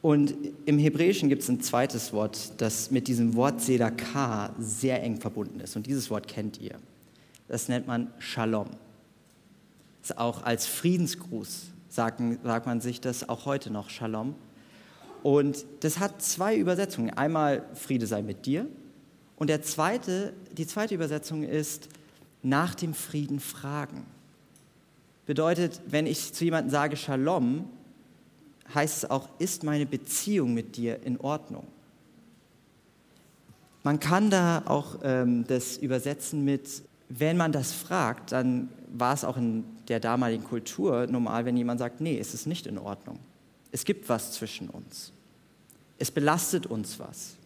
Und 0.00 0.34
im 0.66 0.78
Hebräischen 0.78 1.28
gibt 1.28 1.42
es 1.42 1.48
ein 1.48 1.60
zweites 1.60 2.12
Wort, 2.12 2.54
das 2.60 2.90
mit 2.90 3.06
diesem 3.06 3.34
Wort 3.34 3.60
Sedaka 3.60 4.52
sehr 4.58 5.02
eng 5.02 5.20
verbunden 5.20 5.60
ist. 5.60 5.76
Und 5.76 5.86
dieses 5.86 6.10
Wort 6.10 6.26
kennt 6.26 6.60
ihr. 6.60 6.74
Das 7.46 7.68
nennt 7.68 7.86
man 7.86 8.12
Shalom. 8.18 8.68
Das 10.00 10.10
ist 10.10 10.18
auch 10.18 10.42
als 10.42 10.66
Friedensgruß 10.66 11.66
sagt, 11.92 12.22
sagt 12.42 12.66
man 12.66 12.80
sich 12.80 13.00
das 13.00 13.28
auch 13.28 13.44
heute 13.44 13.70
noch, 13.70 13.90
Shalom. 13.90 14.34
Und 15.22 15.66
das 15.80 15.98
hat 15.98 16.22
zwei 16.22 16.56
Übersetzungen. 16.56 17.10
Einmal 17.10 17.64
Friede 17.74 18.06
sei 18.06 18.22
mit 18.22 18.46
dir 18.46 18.66
und 19.36 19.48
der 19.48 19.62
zweite, 19.62 20.32
die 20.52 20.66
zweite 20.66 20.94
Übersetzung 20.94 21.44
ist 21.44 21.88
nach 22.42 22.74
dem 22.74 22.94
Frieden 22.94 23.40
fragen. 23.40 24.06
Bedeutet, 25.26 25.80
wenn 25.86 26.06
ich 26.06 26.32
zu 26.32 26.44
jemandem 26.44 26.70
sage 26.70 26.96
Shalom, 26.96 27.68
heißt 28.74 29.04
es 29.04 29.10
auch, 29.10 29.28
ist 29.38 29.62
meine 29.62 29.86
Beziehung 29.86 30.54
mit 30.54 30.76
dir 30.76 31.02
in 31.04 31.20
Ordnung? 31.20 31.66
Man 33.84 34.00
kann 34.00 34.30
da 34.30 34.62
auch 34.64 34.98
ähm, 35.02 35.44
das 35.46 35.76
übersetzen 35.76 36.44
mit, 36.44 36.82
wenn 37.08 37.36
man 37.36 37.52
das 37.52 37.72
fragt, 37.72 38.32
dann 38.32 38.70
war 38.92 39.12
es 39.12 39.24
auch 39.24 39.36
in 39.36 39.64
der 39.88 40.00
damaligen 40.00 40.44
Kultur 40.44 41.06
normal, 41.06 41.44
wenn 41.44 41.56
jemand 41.56 41.80
sagt, 41.80 42.00
nee, 42.00 42.18
es 42.18 42.34
ist 42.34 42.46
nicht 42.46 42.66
in 42.66 42.78
Ordnung. 42.78 43.18
Es 43.70 43.84
gibt 43.84 44.08
was 44.08 44.32
zwischen 44.32 44.68
uns. 44.68 45.12
Es 45.98 46.10
belastet 46.10 46.66
uns 46.66 46.98
was. 46.98 47.36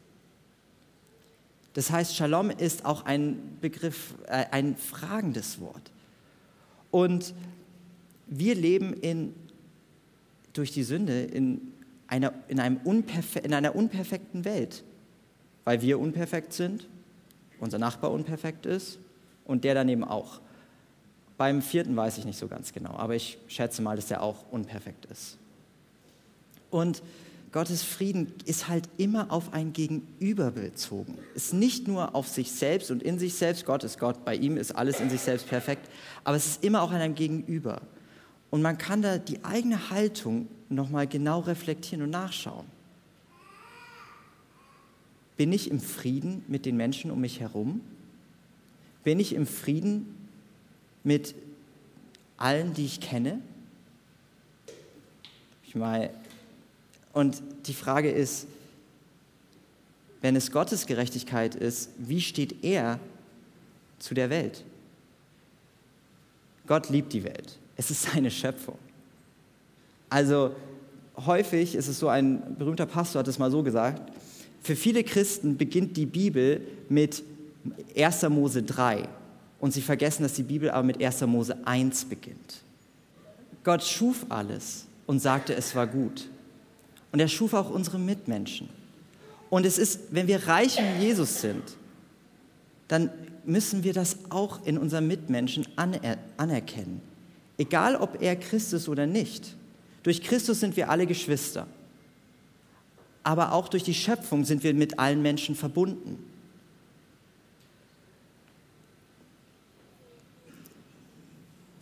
Das 1.75 1.90
heißt, 1.90 2.16
Shalom 2.16 2.50
ist 2.50 2.85
auch 2.85 3.05
ein 3.05 3.59
Begriff, 3.61 4.14
äh, 4.26 4.47
ein 4.50 4.76
fragendes 4.76 5.61
Wort. 5.61 5.93
Und 6.90 7.35
wir 8.26 8.55
leben 8.55 8.95
in, 8.95 9.35
durch 10.52 10.73
die 10.73 10.85
Sünde 10.85 11.23
in 11.23 11.61
einer, 12.07 12.33
in, 12.49 12.61
einem 12.61 12.81
in 13.43 13.55
einer 13.55 13.76
unperfekten 13.76 14.45
Welt, 14.45 14.85
weil 15.64 15.83
wir 15.83 15.99
unperfekt 15.99 16.52
sind, 16.52 16.88
unser 17.61 17.78
Nachbar 17.78 18.11
unperfekt 18.11 18.66
ist 18.66 18.99
und 19.45 19.64
der 19.64 19.75
daneben 19.75 20.05
auch. 20.05 20.40
Beim 21.37 21.61
vierten 21.61 21.97
weiß 21.97 22.19
ich 22.19 22.25
nicht 22.25 22.38
so 22.38 22.49
ganz 22.49 22.73
genau, 22.73 22.97
aber 22.97 23.14
ich 23.14 23.38
schätze 23.47 23.83
mal, 23.83 23.97
dass 23.97 24.07
der 24.07 24.23
auch 24.23 24.45
unperfekt 24.50 25.05
ist. 25.07 25.37
Und 26.71 27.02
Gottes 27.52 27.83
Frieden 27.83 28.33
ist 28.45 28.69
halt 28.69 28.88
immer 28.99 29.33
auf 29.33 29.52
ein 29.52 29.73
Gegenüber 29.73 30.50
bezogen. 30.50 31.16
Ist 31.35 31.55
nicht 31.55 31.88
nur 31.88 32.14
auf 32.14 32.28
sich 32.28 32.52
selbst 32.52 32.90
und 32.90 33.02
in 33.02 33.19
sich 33.19 33.35
selbst. 33.35 33.64
Gott 33.64 33.85
ist 33.85 33.99
Gott, 33.99 34.25
bei 34.25 34.35
ihm 34.35 34.57
ist 34.57 34.73
alles 34.73 35.00
in 35.00 35.09
sich 35.09 35.21
selbst 35.21 35.49
perfekt. 35.49 35.88
Aber 36.25 36.37
es 36.37 36.47
ist 36.47 36.64
immer 36.64 36.83
auch 36.83 36.90
an 36.90 37.00
einem 37.00 37.14
Gegenüber. 37.14 37.81
Und 38.50 38.62
man 38.62 38.78
kann 38.78 39.00
da 39.00 39.19
die 39.19 39.45
eigene 39.45 39.90
Haltung 39.90 40.49
nochmal 40.69 41.07
genau 41.07 41.40
reflektieren 41.40 42.02
und 42.02 42.11
nachschauen. 42.11 42.66
Bin 45.37 45.52
ich 45.52 45.71
im 45.71 45.81
Frieden 45.81 46.43
mit 46.49 46.66
den 46.66 46.76
Menschen 46.76 47.11
um 47.11 47.21
mich 47.21 47.40
herum? 47.40 47.81
Bin 49.05 49.21
ich 49.21 49.35
im 49.35 49.47
Frieden 49.47 50.15
mit 51.07 51.37
allen, 52.37 52.75
die 52.75 52.85
ich 52.85 53.01
kenne? 53.01 53.41
Ich 55.65 55.77
meine, 55.77 56.11
und 57.13 57.41
die 57.67 57.75
Frage 57.75 58.11
ist, 58.11 58.47
wenn 60.21 60.35
es 60.35 60.51
Gottes 60.51 60.87
Gerechtigkeit 60.87 61.55
ist, 61.55 61.91
wie 61.97 62.21
steht 62.21 62.65
er 62.65 62.99
zu 64.01 64.15
der 64.15 64.31
Welt? 64.31 64.65
Gott 66.67 66.91
liebt 66.91 67.13
die 67.13 67.23
Welt. 67.23 67.57
Es 67.77 67.91
ist 67.93 68.03
seine 68.03 68.31
Schöpfung. 68.31 68.79
Also 70.11 70.57
häufig 71.25 71.77
ist 71.77 71.87
es 71.87 72.01
so, 72.01 72.09
ein 72.09 72.57
berühmter 72.59 72.87
Pastor 72.87 73.21
hat 73.21 73.29
es 73.29 73.39
mal 73.39 73.53
so 73.53 73.63
gesagt, 73.63 74.13
für 74.61 74.75
viele 74.75 75.05
Christen 75.05 75.57
beginnt 75.57 75.97
die 75.97 76.07
Bibel 76.07 76.67
mit 76.89 77.23
1. 77.97 78.23
Mose 78.29 78.65
3 78.65 79.09
und 79.59 79.73
sie 79.73 79.83
vergessen, 79.83 80.23
dass 80.23 80.35
die 80.35 80.43
Bibel 80.43 80.71
aber 80.71 80.83
mit 80.83 81.03
1. 81.03 81.23
Mose 81.23 81.57
1 81.65 82.07
beginnt. 82.07 82.63
Gott 83.65 83.83
schuf 83.83 84.27
alles 84.29 84.87
und 85.07 85.21
sagte, 85.21 85.55
es 85.55 85.75
war 85.75 85.87
gut. 85.87 86.29
Und 87.13 87.21
er 87.21 87.29
schuf 87.29 87.55
auch 87.55 87.71
unsere 87.71 87.99
Mitmenschen. 87.99 88.69
Und 89.51 89.65
es 89.65 89.79
ist, 89.79 90.01
wenn 90.11 90.27
wir 90.27 90.47
reich 90.47 90.79
in 90.79 91.01
Jesus 91.01 91.41
sind, 91.41 91.63
dann 92.89 93.11
müssen 93.45 93.85
wir 93.85 93.93
das 93.93 94.19
auch 94.31 94.65
in 94.67 94.77
unseren 94.77 95.07
Mitmenschen 95.07 95.67
aner 95.77 96.19
anerkennen. 96.37 97.01
Egal, 97.59 97.97
ob 97.97 98.21
er 98.21 98.37
Christ 98.37 98.73
ist 98.73 98.89
oder 98.89 99.07
nicht. 99.07 99.57
Durch 100.03 100.23
Christus 100.23 100.61
sind 100.61 100.77
wir 100.77 100.91
alle 100.91 101.07
Geschwister. 101.07 101.67
Aber 103.23 103.53
auch 103.53 103.69
durch 103.69 103.83
die 103.83 103.95
Schöpfung 103.95 104.45
sind 104.45 104.63
wir 104.63 104.75
mit 104.75 104.99
allen 104.99 105.23
Menschen 105.23 105.55
verbunden. 105.55 106.19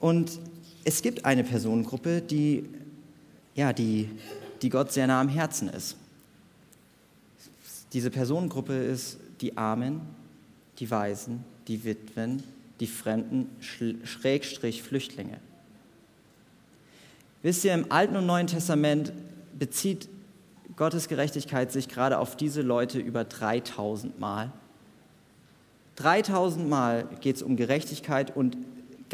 Und 0.04 0.38
es 0.84 1.00
gibt 1.00 1.24
eine 1.24 1.44
Personengruppe, 1.44 2.20
die, 2.20 2.68
ja, 3.54 3.72
die 3.72 4.10
die 4.60 4.68
Gott 4.68 4.92
sehr 4.92 5.06
nah 5.06 5.18
am 5.18 5.30
Herzen 5.30 5.70
ist. 5.70 5.96
Diese 7.94 8.10
Personengruppe 8.10 8.74
ist 8.74 9.16
die 9.40 9.56
Armen, 9.56 10.02
die 10.78 10.90
Waisen, 10.90 11.42
die 11.68 11.84
Witwen, 11.84 12.42
die 12.80 12.86
Fremden, 12.86 13.48
Schrägstrich 13.60 14.82
Flüchtlinge. 14.82 15.38
Wisst 17.42 17.64
ihr, 17.64 17.72
im 17.72 17.90
Alten 17.90 18.16
und 18.16 18.26
Neuen 18.26 18.46
Testament 18.46 19.10
bezieht 19.58 20.10
Gottes 20.76 21.08
Gerechtigkeit 21.08 21.72
sich 21.72 21.88
gerade 21.88 22.18
auf 22.18 22.36
diese 22.36 22.60
Leute 22.60 22.98
über 22.98 23.24
3000 23.24 24.20
Mal. 24.20 24.52
3000 25.96 26.68
Mal 26.68 27.08
geht 27.22 27.36
es 27.36 27.42
um 27.42 27.56
Gerechtigkeit 27.56 28.36
und 28.36 28.58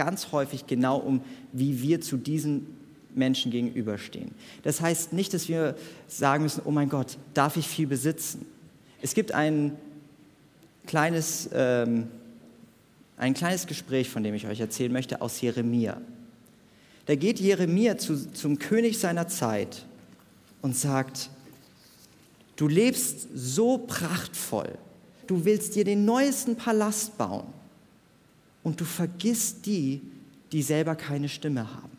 ganz 0.01 0.33
häufig 0.33 0.67
genau 0.67 0.97
um, 0.97 1.21
wie 1.53 1.83
wir 1.83 2.01
zu 2.01 2.17
diesen 2.17 2.67
Menschen 3.15 3.53
gegenüberstehen. 3.53 4.31
Das 4.63 4.81
heißt 4.81 5.13
nicht, 5.13 5.35
dass 5.35 5.47
wir 5.47 5.77
sagen 6.09 6.45
müssen, 6.45 6.63
oh 6.65 6.71
mein 6.71 6.89
Gott, 6.89 7.19
darf 7.35 7.59
ich 7.59 7.69
viel 7.69 7.87
besitzen? 7.87 8.47
Es 9.03 9.13
gibt 9.13 9.33
ein 9.33 9.77
kleines, 10.87 11.51
ähm, 11.53 12.09
ein 13.19 13.35
kleines 13.35 13.67
Gespräch, 13.67 14.09
von 14.09 14.23
dem 14.23 14.33
ich 14.33 14.47
euch 14.47 14.59
erzählen 14.59 14.91
möchte, 14.91 15.21
aus 15.21 15.39
Jeremia. 15.39 16.01
Da 17.05 17.15
geht 17.15 17.39
Jeremia 17.39 17.99
zu, 17.99 18.33
zum 18.33 18.59
König 18.59 18.99
seiner 18.99 19.29
Zeit 19.29 19.85
und 20.63 20.75
sagt, 20.75 21.29
du 22.57 22.69
lebst 22.69 23.29
so 23.35 23.77
prachtvoll, 23.77 24.79
du 25.27 25.45
willst 25.45 25.77
dir 25.77 25.85
den 25.85 26.07
neuesten 26.07 26.57
Palast 26.57 27.19
bauen 27.19 27.60
und 28.63 28.81
du 28.81 28.85
vergisst 28.85 29.67
die, 29.67 30.03
die 30.53 30.63
selber 30.63 30.95
keine 30.95 31.29
Stimme 31.29 31.73
haben. 31.75 31.97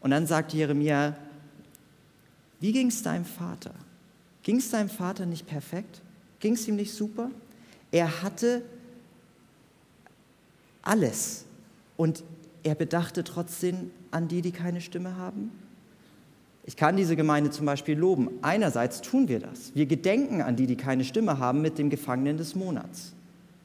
Und 0.00 0.10
dann 0.10 0.26
sagt 0.26 0.52
Jeremia, 0.52 1.16
wie 2.60 2.72
ging 2.72 2.88
es 2.88 3.02
deinem 3.02 3.24
Vater? 3.24 3.74
Ging 4.42 4.56
es 4.56 4.70
deinem 4.70 4.88
Vater 4.88 5.26
nicht 5.26 5.46
perfekt? 5.46 6.00
Ging 6.40 6.54
es 6.54 6.66
ihm 6.68 6.76
nicht 6.76 6.92
super? 6.92 7.30
Er 7.90 8.22
hatte 8.22 8.62
alles 10.82 11.44
und 11.96 12.22
er 12.62 12.74
bedachte 12.74 13.24
trotzdem 13.24 13.90
an 14.10 14.28
die, 14.28 14.42
die 14.42 14.52
keine 14.52 14.80
Stimme 14.80 15.16
haben. 15.16 15.50
Ich 16.64 16.76
kann 16.76 16.96
diese 16.96 17.16
Gemeinde 17.16 17.50
zum 17.50 17.66
Beispiel 17.66 17.98
loben. 17.98 18.30
Einerseits 18.42 19.00
tun 19.00 19.28
wir 19.28 19.40
das. 19.40 19.74
Wir 19.74 19.86
gedenken 19.86 20.42
an 20.42 20.54
die, 20.54 20.66
die 20.66 20.76
keine 20.76 21.02
Stimme 21.04 21.38
haben, 21.38 21.62
mit 21.62 21.78
dem 21.78 21.88
Gefangenen 21.88 22.36
des 22.36 22.54
Monats. 22.54 23.14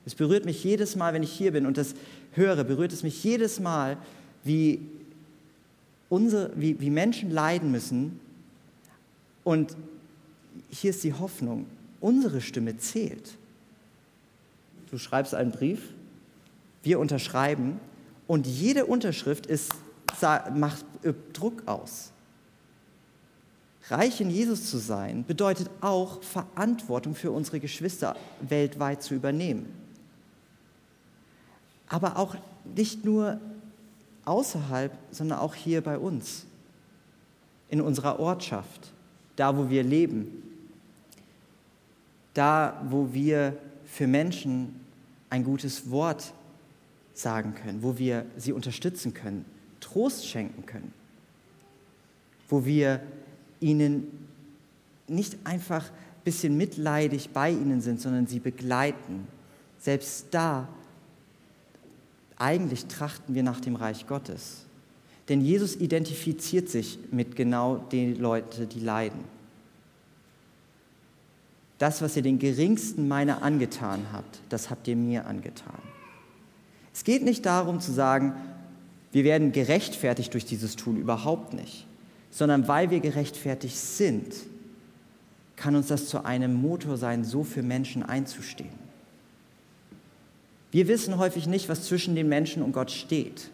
Es 0.06 0.16
berührt 0.16 0.46
mich 0.46 0.64
jedes 0.64 0.96
Mal, 0.96 1.14
wenn 1.14 1.24
ich 1.24 1.32
hier 1.32 1.52
bin 1.52 1.66
und 1.66 1.78
das 1.78 1.96
höre, 2.34 2.64
berührt 2.64 2.92
es 2.92 3.04
mich 3.04 3.24
jedes 3.24 3.60
Mal, 3.60 3.98
wie 4.44 4.82
unsere, 6.10 6.52
wie, 6.56 6.80
wie 6.80 6.90
Menschen 6.90 7.32
leiden 7.32 7.72
müssen. 7.72 8.20
Und 9.44 9.76
hier 10.70 10.90
ist 10.90 11.04
die 11.04 11.14
Hoffnung, 11.14 11.66
unsere 12.02 12.42
Stimme 12.42 12.78
zählt. 12.78 13.38
Du 14.92 14.98
schreibst 14.98 15.34
einen 15.34 15.52
Brief, 15.52 15.82
wir 16.84 17.00
unterschreiben 17.00 17.80
und 18.28 18.46
jede 18.46 18.86
Unterschrift 18.86 19.46
ist, 19.46 19.72
macht 20.54 20.86
Druck 21.34 21.64
aus. 21.66 22.12
Reich 23.90 24.22
in 24.22 24.30
Jesus 24.30 24.70
zu 24.70 24.78
sein 24.78 25.26
bedeutet 25.26 25.70
auch, 25.82 26.22
Verantwortung 26.24 27.16
für 27.16 27.32
unsere 27.32 27.60
Geschwister 27.60 28.16
weltweit 28.42 29.04
zu 29.04 29.14
übernehmen. 29.14 29.83
Aber 31.94 32.18
auch 32.18 32.36
nicht 32.76 33.06
nur 33.06 33.40
außerhalb, 34.26 34.92
sondern 35.12 35.38
auch 35.38 35.54
hier 35.54 35.82
bei 35.82 36.00
uns, 36.00 36.48
in 37.70 37.82
unserer 37.82 38.20
Ortschaft, 38.20 38.92
da 39.36 39.56
wo 39.56 39.70
wir 39.70 39.84
leben, 39.84 40.26
da 42.34 42.84
wo 42.90 43.14
wir 43.14 43.56
für 43.86 44.08
Menschen 44.08 44.80
ein 45.30 45.44
gutes 45.44 45.92
Wort 45.92 46.34
sagen 47.14 47.54
können, 47.54 47.84
wo 47.84 48.00
wir 48.00 48.26
sie 48.38 48.54
unterstützen 48.54 49.14
können, 49.14 49.46
Trost 49.80 50.26
schenken 50.26 50.66
können, 50.66 50.94
wo 52.50 52.66
wir 52.66 53.02
ihnen 53.60 54.28
nicht 55.08 55.38
einfach 55.44 55.92
ein 55.92 56.24
bisschen 56.24 56.58
mitleidig 56.58 57.30
bei 57.30 57.52
ihnen 57.52 57.82
sind, 57.82 58.02
sondern 58.02 58.26
sie 58.26 58.40
begleiten. 58.40 59.28
Selbst 59.78 60.26
da 60.32 60.68
eigentlich 62.44 62.88
trachten 62.88 63.36
wir 63.36 63.42
nach 63.42 63.62
dem 63.62 63.78
Reich 63.78 64.06
Gottes. 64.06 64.66
Denn 65.30 65.40
Jesus 65.40 65.78
identifiziert 65.78 66.68
sich 66.68 67.00
mit 67.10 67.38
genau 67.38 67.78
den 67.78 68.20
Leuten, 68.20 68.68
die 68.68 68.82
leiden. 68.82 69.22
Das, 71.78 72.02
was 72.02 72.18
ihr 72.18 72.22
den 72.22 72.40
geringsten 72.40 73.08
meiner 73.08 73.44
angetan 73.44 74.08
habt, 74.12 74.42
das 74.50 74.70
habt 74.70 74.90
ihr 74.90 74.98
mir 74.98 75.26
angetan. 75.26 75.80
Es 76.94 77.06
geht 77.06 77.24
nicht 77.24 77.46
darum 77.46 77.80
zu 77.80 77.94
sagen, 77.94 78.34
wir 79.14 79.24
werden 79.24 79.54
gerechtfertigt 79.54 80.34
durch 80.34 80.46
dieses 80.46 80.76
Tun, 80.76 80.98
überhaupt 80.98 81.54
nicht, 81.54 81.88
sondern 82.30 82.68
weil 82.68 82.90
wir 82.90 83.00
gerechtfertigt 83.00 83.78
sind, 83.78 84.34
kann 85.56 85.76
uns 85.78 85.88
das 85.88 86.08
zu 86.08 86.26
einem 86.26 86.54
Motor 86.54 86.98
sein, 86.98 87.24
so 87.24 87.46
für 87.46 87.64
Menschen 87.64 88.04
einzustehen. 88.04 88.83
Wir 90.74 90.88
wissen 90.88 91.20
häufig 91.20 91.46
nicht, 91.46 91.70
was 91.70 91.84
zwischen 91.84 92.16
den 92.16 92.28
Menschen 92.28 92.64
und 92.64 92.72
Gott 92.72 92.90
steht. 92.90 93.52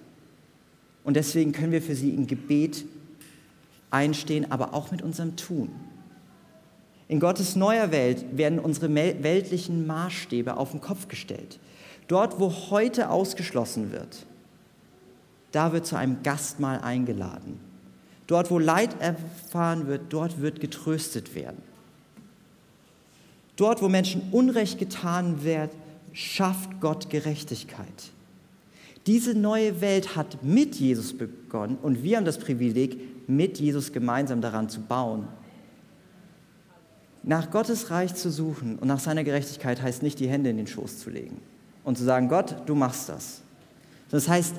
Und 1.03 1.15
deswegen 1.17 1.51
können 1.51 1.73
wir 1.73 1.82
für 1.82 1.93
sie 1.93 2.12
im 2.12 2.27
Gebet 2.27 2.86
einstehen, 3.91 4.49
aber 4.53 4.73
auch 4.73 4.89
mit 4.89 5.01
unserem 5.01 5.36
Tun. 5.36 5.69
In 7.10 7.19
Gottes 7.19 7.58
neuer 7.58 7.91
Welt 7.91 8.38
werden 8.38 8.58
unsere 8.58 8.93
weltlichen 8.95 9.86
Maßstäbe 9.86 10.55
auf 10.55 10.71
den 10.71 10.79
Kopf 10.79 11.10
gestellt. 11.10 11.60
Dort, 12.08 12.39
wo 12.39 12.53
heute 12.69 13.10
ausgeschlossen 13.10 13.91
wird, 13.91 14.25
da 15.51 15.73
wird 15.73 15.86
zu 15.86 15.97
einem 15.97 16.23
Gastmahl 16.23 16.79
eingeladen. 16.79 17.60
Dort, 18.27 18.49
wo 18.49 18.60
Leid 18.60 18.95
erfahren 19.01 19.88
wird, 19.88 20.03
dort 20.13 20.39
wird 20.39 20.62
getröstet 20.62 21.36
werden. 21.36 21.62
Dort, 23.58 23.82
wo 23.82 23.89
Menschen 23.89 24.21
Unrecht 24.32 24.79
getan 24.79 25.43
wird, 25.43 25.71
schafft 26.13 26.82
Gott 26.82 27.10
Gerechtigkeit. 27.10 28.12
Diese 29.08 29.34
neue 29.34 29.82
Welt 29.82 30.15
hat 30.15 30.43
mit 30.43 30.76
Jesus 30.76 31.17
begonnen 31.17 31.78
und 31.82 32.04
wir 32.04 32.17
haben 32.17 32.26
das 32.26 32.38
Privileg, 32.38 33.28
mit 33.28 33.60
Jesus 33.60 33.91
gemeinsam 33.91 34.41
daran 34.41 34.69
zu 34.69 34.82
bauen. 34.82 35.28
Nach 37.24 37.52
Gottes 37.52 37.91
Reich 37.91 38.15
zu 38.15 38.32
suchen 38.32 38.78
und 38.80 38.88
nach 38.88 39.00
seiner 39.00 39.24
Gerechtigkeit 39.24 39.82
heißt 39.82 40.04
nicht, 40.04 40.19
die 40.19 40.28
Hände 40.28 40.50
in 40.50 40.58
den 40.58 40.67
Schoß 40.67 41.00
zu 41.00 41.10
legen 41.10 41.38
und 41.84 41.98
zu 41.98 42.04
sagen, 42.04 42.28
Gott, 42.28 42.56
du 42.65 42.76
machst 42.76 43.10
das. 43.10 43.41
Das 44.10 44.28
heißt, 44.28 44.56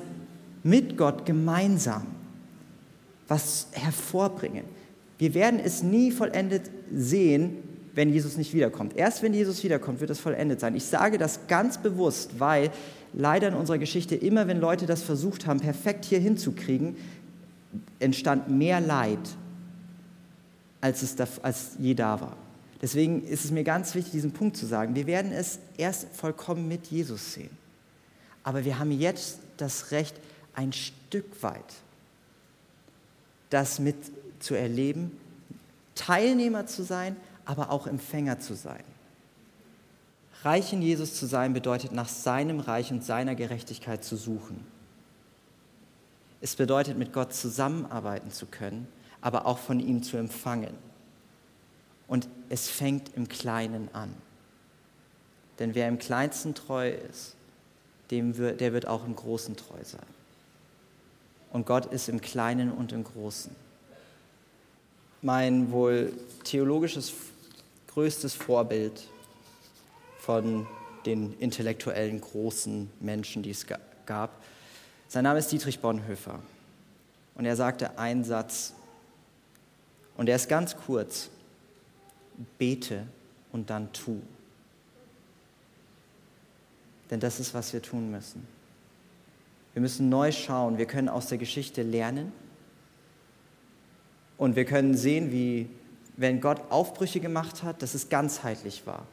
mit 0.63 0.97
Gott 0.97 1.25
gemeinsam 1.25 2.07
was 3.27 3.67
hervorbringen. 3.71 4.65
Wir 5.17 5.33
werden 5.33 5.59
es 5.59 5.83
nie 5.83 6.11
vollendet 6.11 6.69
sehen, 6.93 7.57
wenn 7.93 8.11
Jesus 8.11 8.37
nicht 8.37 8.53
wiederkommt. 8.53 8.95
Erst 8.95 9.21
wenn 9.21 9.33
Jesus 9.33 9.63
wiederkommt, 9.63 9.99
wird 9.99 10.09
es 10.09 10.19
vollendet 10.19 10.59
sein. 10.59 10.75
Ich 10.75 10.85
sage 10.85 11.17
das 11.17 11.47
ganz 11.47 11.77
bewusst, 11.77 12.39
weil 12.39 12.71
leider 13.13 13.49
in 13.49 13.53
unserer 13.53 13.77
Geschichte 13.77 14.15
immer, 14.15 14.47
wenn 14.47 14.59
Leute 14.59 14.85
das 14.85 15.03
versucht 15.03 15.45
haben, 15.45 15.59
perfekt 15.59 16.05
hier 16.05 16.19
hinzukriegen, 16.19 16.95
entstand 17.99 18.49
mehr 18.49 18.79
Leid, 18.79 19.19
als 20.79 21.01
es 21.01 21.15
da, 21.15 21.27
als 21.41 21.71
je 21.79 21.93
da 21.93 22.21
war. 22.21 22.37
Deswegen 22.81 23.23
ist 23.23 23.45
es 23.45 23.51
mir 23.51 23.63
ganz 23.63 23.93
wichtig, 23.93 24.13
diesen 24.13 24.31
Punkt 24.31 24.57
zu 24.57 24.65
sagen. 24.65 24.95
Wir 24.95 25.05
werden 25.05 25.31
es 25.31 25.59
erst 25.77 26.07
vollkommen 26.13 26.67
mit 26.67 26.87
Jesus 26.87 27.33
sehen. 27.33 27.51
Aber 28.43 28.65
wir 28.65 28.79
haben 28.79 28.91
jetzt 28.91 29.39
das 29.57 29.91
Recht, 29.91 30.15
ein 30.55 30.73
Stück 30.73 31.43
weit 31.43 31.63
das 33.51 33.79
mit 33.79 33.95
zu 34.39 34.55
erleben, 34.55 35.11
Teilnehmer 35.93 36.65
zu 36.65 36.83
sein, 36.83 37.15
aber 37.51 37.69
auch 37.69 37.85
Empfänger 37.85 38.39
zu 38.39 38.55
sein. 38.55 38.83
Reich 40.43 40.71
in 40.71 40.81
Jesus 40.81 41.15
zu 41.15 41.25
sein 41.25 41.53
bedeutet, 41.53 41.91
nach 41.91 42.07
seinem 42.07 42.61
Reich 42.61 42.91
und 42.91 43.03
seiner 43.03 43.35
Gerechtigkeit 43.35 44.05
zu 44.05 44.15
suchen. 44.15 44.65
Es 46.39 46.55
bedeutet, 46.55 46.97
mit 46.97 47.11
Gott 47.11 47.33
zusammenarbeiten 47.33 48.31
zu 48.31 48.45
können, 48.45 48.87
aber 49.19 49.45
auch 49.45 49.57
von 49.57 49.81
ihm 49.81 50.01
zu 50.01 50.15
empfangen. 50.15 50.73
Und 52.07 52.29
es 52.47 52.69
fängt 52.69 53.15
im 53.15 53.27
Kleinen 53.27 53.89
an. 53.93 54.15
Denn 55.59 55.75
wer 55.75 55.89
im 55.89 55.99
Kleinsten 55.99 56.55
treu 56.55 56.89
ist, 56.89 57.35
dem 58.11 58.37
wird, 58.37 58.61
der 58.61 58.71
wird 58.71 58.87
auch 58.87 59.05
im 59.05 59.15
Großen 59.15 59.57
treu 59.57 59.83
sein. 59.83 59.99
Und 61.51 61.65
Gott 61.65 61.85
ist 61.87 62.07
im 62.07 62.21
Kleinen 62.21 62.71
und 62.71 62.93
im 62.93 63.03
Großen. 63.03 63.53
Mein 65.21 65.71
wohl 65.71 66.13
theologisches 66.45 67.13
größtes 67.93 68.33
Vorbild 68.33 69.07
von 70.19 70.67
den 71.05 71.37
intellektuellen 71.39 72.21
großen 72.21 72.89
Menschen, 72.99 73.43
die 73.43 73.49
es 73.49 73.65
gab, 74.05 74.41
sein 75.07 75.23
Name 75.23 75.39
ist 75.39 75.51
Dietrich 75.51 75.79
Bonhoeffer. 75.79 76.39
Und 77.35 77.45
er 77.45 77.55
sagte 77.55 77.97
einen 77.97 78.23
Satz, 78.23 78.73
und 80.15 80.29
er 80.29 80.35
ist 80.35 80.47
ganz 80.47 80.77
kurz 80.77 81.29
bete 82.57 83.07
und 83.51 83.69
dann 83.69 83.91
tu. 83.91 84.21
Denn 87.09 87.19
das 87.19 87.39
ist, 87.39 87.53
was 87.53 87.73
wir 87.73 87.81
tun 87.81 88.11
müssen. 88.11 88.47
Wir 89.73 89.81
müssen 89.81 90.09
neu 90.09 90.31
schauen. 90.31 90.77
Wir 90.77 90.85
können 90.85 91.09
aus 91.09 91.27
der 91.27 91.37
Geschichte 91.37 91.81
lernen. 91.81 92.31
Und 94.37 94.55
wir 94.55 94.65
können 94.65 94.95
sehen, 94.95 95.31
wie, 95.31 95.69
wenn 96.17 96.41
Gott 96.41 96.61
Aufbrüche 96.69 97.19
gemacht 97.19 97.63
hat, 97.63 97.81
dass 97.81 97.93
es 97.93 98.09
ganzheitlich 98.09 98.83
war. 98.85 99.05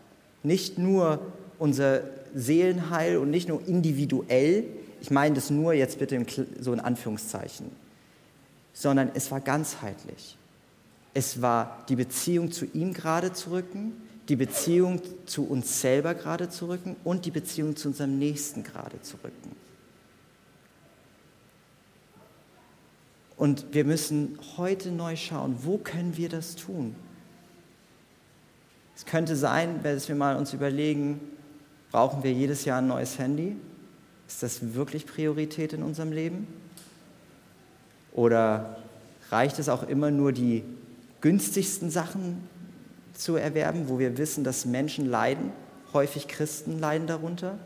Nicht 0.42 0.78
nur 0.78 1.20
unser 1.58 2.02
Seelenheil 2.34 3.16
und 3.16 3.30
nicht 3.30 3.48
nur 3.48 3.66
individuell. 3.66 4.64
Ich 5.00 5.10
meine 5.10 5.34
das 5.34 5.50
nur 5.50 5.72
jetzt 5.72 5.98
bitte 5.98 6.24
so 6.60 6.72
in 6.72 6.80
Anführungszeichen. 6.80 7.70
Sondern 8.72 9.10
es 9.14 9.30
war 9.30 9.40
ganzheitlich. 9.40 10.36
Es 11.14 11.42
war 11.42 11.84
die 11.88 11.96
Beziehung 11.96 12.52
zu 12.52 12.66
ihm 12.66 12.92
gerade 12.92 13.32
zu 13.32 13.50
rücken, 13.50 13.92
die 14.28 14.36
Beziehung 14.36 15.00
zu 15.26 15.44
uns 15.44 15.80
selber 15.80 16.14
gerade 16.14 16.50
zu 16.50 16.66
rücken 16.66 16.96
und 17.02 17.24
die 17.24 17.30
Beziehung 17.30 17.76
zu 17.76 17.88
unserem 17.88 18.18
Nächsten 18.18 18.62
gerade 18.62 19.00
zu 19.02 19.16
rücken. 19.24 19.56
Und 23.38 23.66
wir 23.72 23.84
müssen 23.84 24.36
heute 24.56 24.90
neu 24.90 25.14
schauen, 25.14 25.58
wo 25.62 25.78
können 25.78 26.16
wir 26.16 26.28
das 26.28 26.56
tun? 26.56 26.96
Es 28.96 29.06
könnte 29.06 29.36
sein, 29.36 29.78
wenn 29.84 30.08
wir 30.08 30.14
mal 30.16 30.36
uns 30.36 30.52
überlegen, 30.52 31.20
brauchen 31.92 32.24
wir 32.24 32.32
jedes 32.32 32.64
Jahr 32.64 32.78
ein 32.78 32.88
neues 32.88 33.16
Handy? 33.16 33.56
Ist 34.26 34.42
das 34.42 34.74
wirklich 34.74 35.06
Priorität 35.06 35.72
in 35.72 35.84
unserem 35.84 36.10
Leben? 36.10 36.48
Oder 38.12 38.78
reicht 39.30 39.60
es 39.60 39.68
auch 39.68 39.84
immer 39.84 40.10
nur 40.10 40.32
die 40.32 40.64
günstigsten 41.20 41.90
Sachen 41.90 42.42
zu 43.14 43.36
erwerben, 43.36 43.88
wo 43.88 44.00
wir 44.00 44.18
wissen, 44.18 44.42
dass 44.42 44.66
Menschen 44.66 45.06
leiden, 45.06 45.52
häufig 45.92 46.26
Christen 46.26 46.80
leiden 46.80 47.06
darunter? 47.06 47.56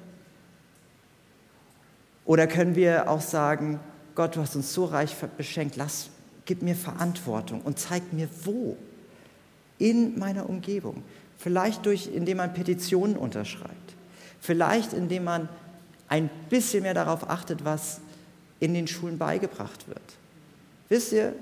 Oder 2.27 2.47
können 2.47 2.77
wir 2.77 3.09
auch 3.09 3.23
sagen, 3.23 3.81
Gott, 4.15 4.37
du 4.37 4.41
hast 4.41 4.57
uns 4.57 4.73
so 4.73 4.85
reich 4.85 5.15
beschenkt, 5.37 5.77
lass, 5.77 6.11
gib 6.45 6.63
mir 6.63 6.75
Verantwortung 6.75 7.63
und 7.63 7.79
zeig 7.79 8.13
mir 8.13 8.29
wo 8.45 8.77
in 9.79 10.19
meiner 10.19 10.49
Umgebung. 10.49 11.03
Vielleicht 11.39 11.87
durch, 11.87 12.09
indem 12.09 12.39
man 12.39 12.55
Petitionen 12.55 13.17
unterschreibt. 13.17 13.95
Vielleicht 14.41 14.93
indem 14.93 15.25
man 15.25 15.49
ein 16.09 16.31
bisschen 16.51 16.83
mehr 16.83 16.95
darauf 16.95 17.29
achtet, 17.29 17.65
was 17.65 18.01
in 18.61 18.75
den 18.75 18.87
Schulen 18.87 19.19
beigebracht 19.19 19.89
wird. 19.89 20.03
Wisst 20.89 21.13
ihr, 21.13 21.35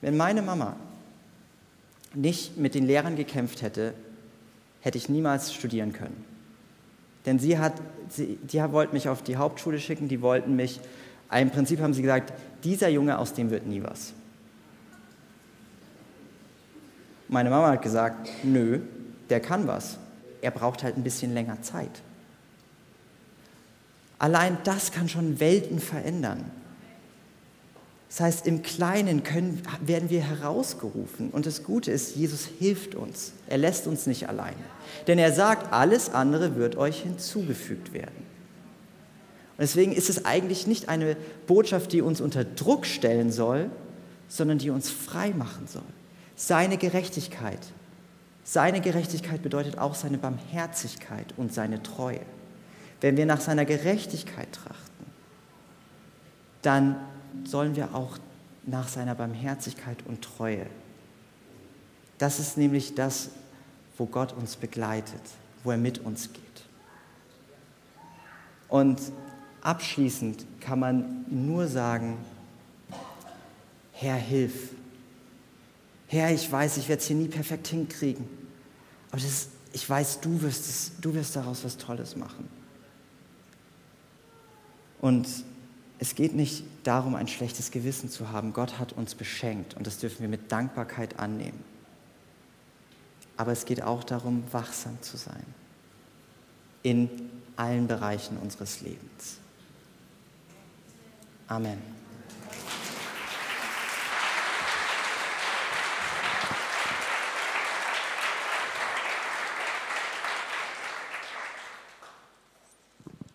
wenn 0.00 0.16
meine 0.16 0.42
Mama 0.42 0.76
nicht 2.14 2.56
mit 2.56 2.74
den 2.74 2.86
Lehrern 2.86 3.16
gekämpft 3.16 3.62
hätte, 3.62 3.94
hätte 4.80 4.96
ich 4.96 5.08
niemals 5.08 5.52
studieren 5.52 5.92
können. 5.92 6.24
Denn 7.26 7.38
sie 7.38 7.58
hat, 7.58 7.74
sie, 8.08 8.38
die 8.42 8.62
wollten 8.72 8.94
mich 8.94 9.08
auf 9.08 9.22
die 9.22 9.36
Hauptschule 9.36 9.80
schicken, 9.80 10.08
die 10.08 10.22
wollten 10.22 10.56
mich, 10.56 10.80
im 11.30 11.50
Prinzip 11.50 11.80
haben 11.80 11.94
sie 11.94 12.02
gesagt, 12.02 12.32
dieser 12.64 12.88
Junge, 12.88 13.18
aus 13.18 13.34
dem 13.34 13.50
wird 13.50 13.66
nie 13.66 13.82
was. 13.82 14.12
Meine 17.28 17.50
Mama 17.50 17.68
hat 17.72 17.82
gesagt, 17.82 18.28
nö, 18.42 18.80
der 19.28 19.40
kann 19.40 19.66
was. 19.66 19.98
Er 20.40 20.50
braucht 20.50 20.82
halt 20.82 20.96
ein 20.96 21.04
bisschen 21.04 21.34
länger 21.34 21.60
Zeit. 21.60 21.90
Allein 24.18 24.56
das 24.64 24.90
kann 24.92 25.08
schon 25.08 25.38
Welten 25.38 25.78
verändern. 25.78 26.50
Das 28.08 28.20
heißt, 28.20 28.46
im 28.46 28.62
Kleinen 28.62 29.22
können, 29.22 29.62
werden 29.82 30.08
wir 30.08 30.22
herausgerufen. 30.22 31.28
Und 31.30 31.44
das 31.44 31.62
Gute 31.62 31.90
ist, 31.90 32.16
Jesus 32.16 32.46
hilft 32.58 32.94
uns. 32.94 33.32
Er 33.48 33.58
lässt 33.58 33.86
uns 33.86 34.06
nicht 34.06 34.28
allein. 34.28 34.54
Denn 35.06 35.18
er 35.18 35.32
sagt, 35.32 35.72
alles 35.72 36.08
andere 36.08 36.56
wird 36.56 36.76
euch 36.76 37.02
hinzugefügt 37.02 37.92
werden. 37.92 38.26
Und 39.58 39.62
deswegen 39.62 39.90
ist 39.90 40.08
es 40.08 40.24
eigentlich 40.24 40.68
nicht 40.68 40.88
eine 40.88 41.16
Botschaft, 41.48 41.92
die 41.92 42.00
uns 42.00 42.20
unter 42.20 42.44
Druck 42.44 42.86
stellen 42.86 43.32
soll, 43.32 43.70
sondern 44.28 44.58
die 44.58 44.70
uns 44.70 44.88
frei 44.88 45.30
machen 45.30 45.66
soll. 45.66 45.82
Seine 46.36 46.78
Gerechtigkeit. 46.78 47.58
Seine 48.44 48.80
Gerechtigkeit 48.80 49.42
bedeutet 49.42 49.76
auch 49.76 49.96
seine 49.96 50.16
Barmherzigkeit 50.16 51.34
und 51.36 51.52
seine 51.52 51.82
Treue. 51.82 52.20
Wenn 53.00 53.16
wir 53.16 53.26
nach 53.26 53.40
seiner 53.40 53.64
Gerechtigkeit 53.64 54.46
trachten, 54.52 55.06
dann 56.62 56.94
sollen 57.42 57.74
wir 57.74 57.96
auch 57.96 58.16
nach 58.64 58.86
seiner 58.86 59.16
Barmherzigkeit 59.16 59.98
und 60.06 60.22
Treue. 60.22 60.66
Das 62.18 62.38
ist 62.38 62.56
nämlich 62.56 62.94
das, 62.94 63.30
wo 63.96 64.06
Gott 64.06 64.32
uns 64.32 64.54
begleitet, 64.54 65.22
wo 65.64 65.72
er 65.72 65.78
mit 65.78 65.98
uns 65.98 66.32
geht. 66.32 66.42
Und 68.68 69.00
abschließend 69.68 70.46
kann 70.60 70.78
man 70.78 71.26
nur 71.28 71.68
sagen, 71.68 72.16
Herr, 73.92 74.16
hilf. 74.16 74.70
Herr, 76.06 76.32
ich 76.32 76.50
weiß, 76.50 76.78
ich 76.78 76.88
werde 76.88 77.02
es 77.02 77.06
hier 77.06 77.16
nie 77.16 77.28
perfekt 77.28 77.68
hinkriegen, 77.68 78.26
aber 79.10 79.18
ist, 79.18 79.50
ich 79.74 79.88
weiß, 79.88 80.20
du 80.20 80.40
wirst, 80.40 80.66
es, 80.68 80.92
du 81.02 81.12
wirst 81.12 81.36
daraus 81.36 81.64
was 81.64 81.76
Tolles 81.76 82.16
machen. 82.16 82.48
Und 85.02 85.28
es 85.98 86.14
geht 86.14 86.34
nicht 86.34 86.64
darum, 86.84 87.14
ein 87.14 87.28
schlechtes 87.28 87.70
Gewissen 87.70 88.08
zu 88.08 88.30
haben. 88.30 88.54
Gott 88.54 88.78
hat 88.78 88.94
uns 88.94 89.14
beschenkt 89.14 89.74
und 89.74 89.86
das 89.86 89.98
dürfen 89.98 90.20
wir 90.20 90.28
mit 90.28 90.50
Dankbarkeit 90.50 91.18
annehmen. 91.18 91.62
Aber 93.36 93.52
es 93.52 93.66
geht 93.66 93.82
auch 93.82 94.02
darum, 94.02 94.44
wachsam 94.50 94.96
zu 95.02 95.18
sein 95.18 95.44
in 96.82 97.10
allen 97.56 97.86
Bereichen 97.86 98.38
unseres 98.38 98.80
Lebens. 98.80 99.38
Amen. 101.48 101.82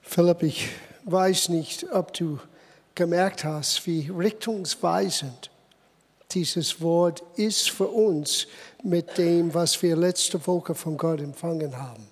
Philipp, 0.04 0.44
ich 0.44 0.70
weiß 1.06 1.50
nicht, 1.50 1.92
ob 1.92 2.14
du 2.14 2.40
gemerkt 2.94 3.44
hast, 3.44 3.88
wie 3.88 4.12
richtungsweisend 4.16 5.50
dieses 6.30 6.82
Wort 6.82 7.24
ist 7.36 7.72
für 7.72 7.88
uns 7.88 8.46
mit 8.84 9.18
dem, 9.18 9.56
was 9.56 9.82
wir 9.82 9.96
letzte 9.96 10.46
Woche 10.46 10.76
von 10.76 10.98
Gott 10.98 11.20
empfangen 11.20 11.76
haben. 11.76 12.08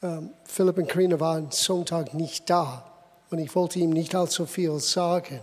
Ähm, 0.00 0.30
Philipp 0.44 0.78
und 0.78 0.88
Karina 0.88 1.18
waren 1.18 1.50
Sonntag 1.50 2.14
nicht 2.14 2.48
da 2.48 2.91
und 3.32 3.38
ich 3.38 3.54
wollte 3.54 3.78
ihm 3.78 3.90
nicht 3.90 4.14
allzu 4.14 4.44
viel 4.44 4.78
sagen. 4.78 5.40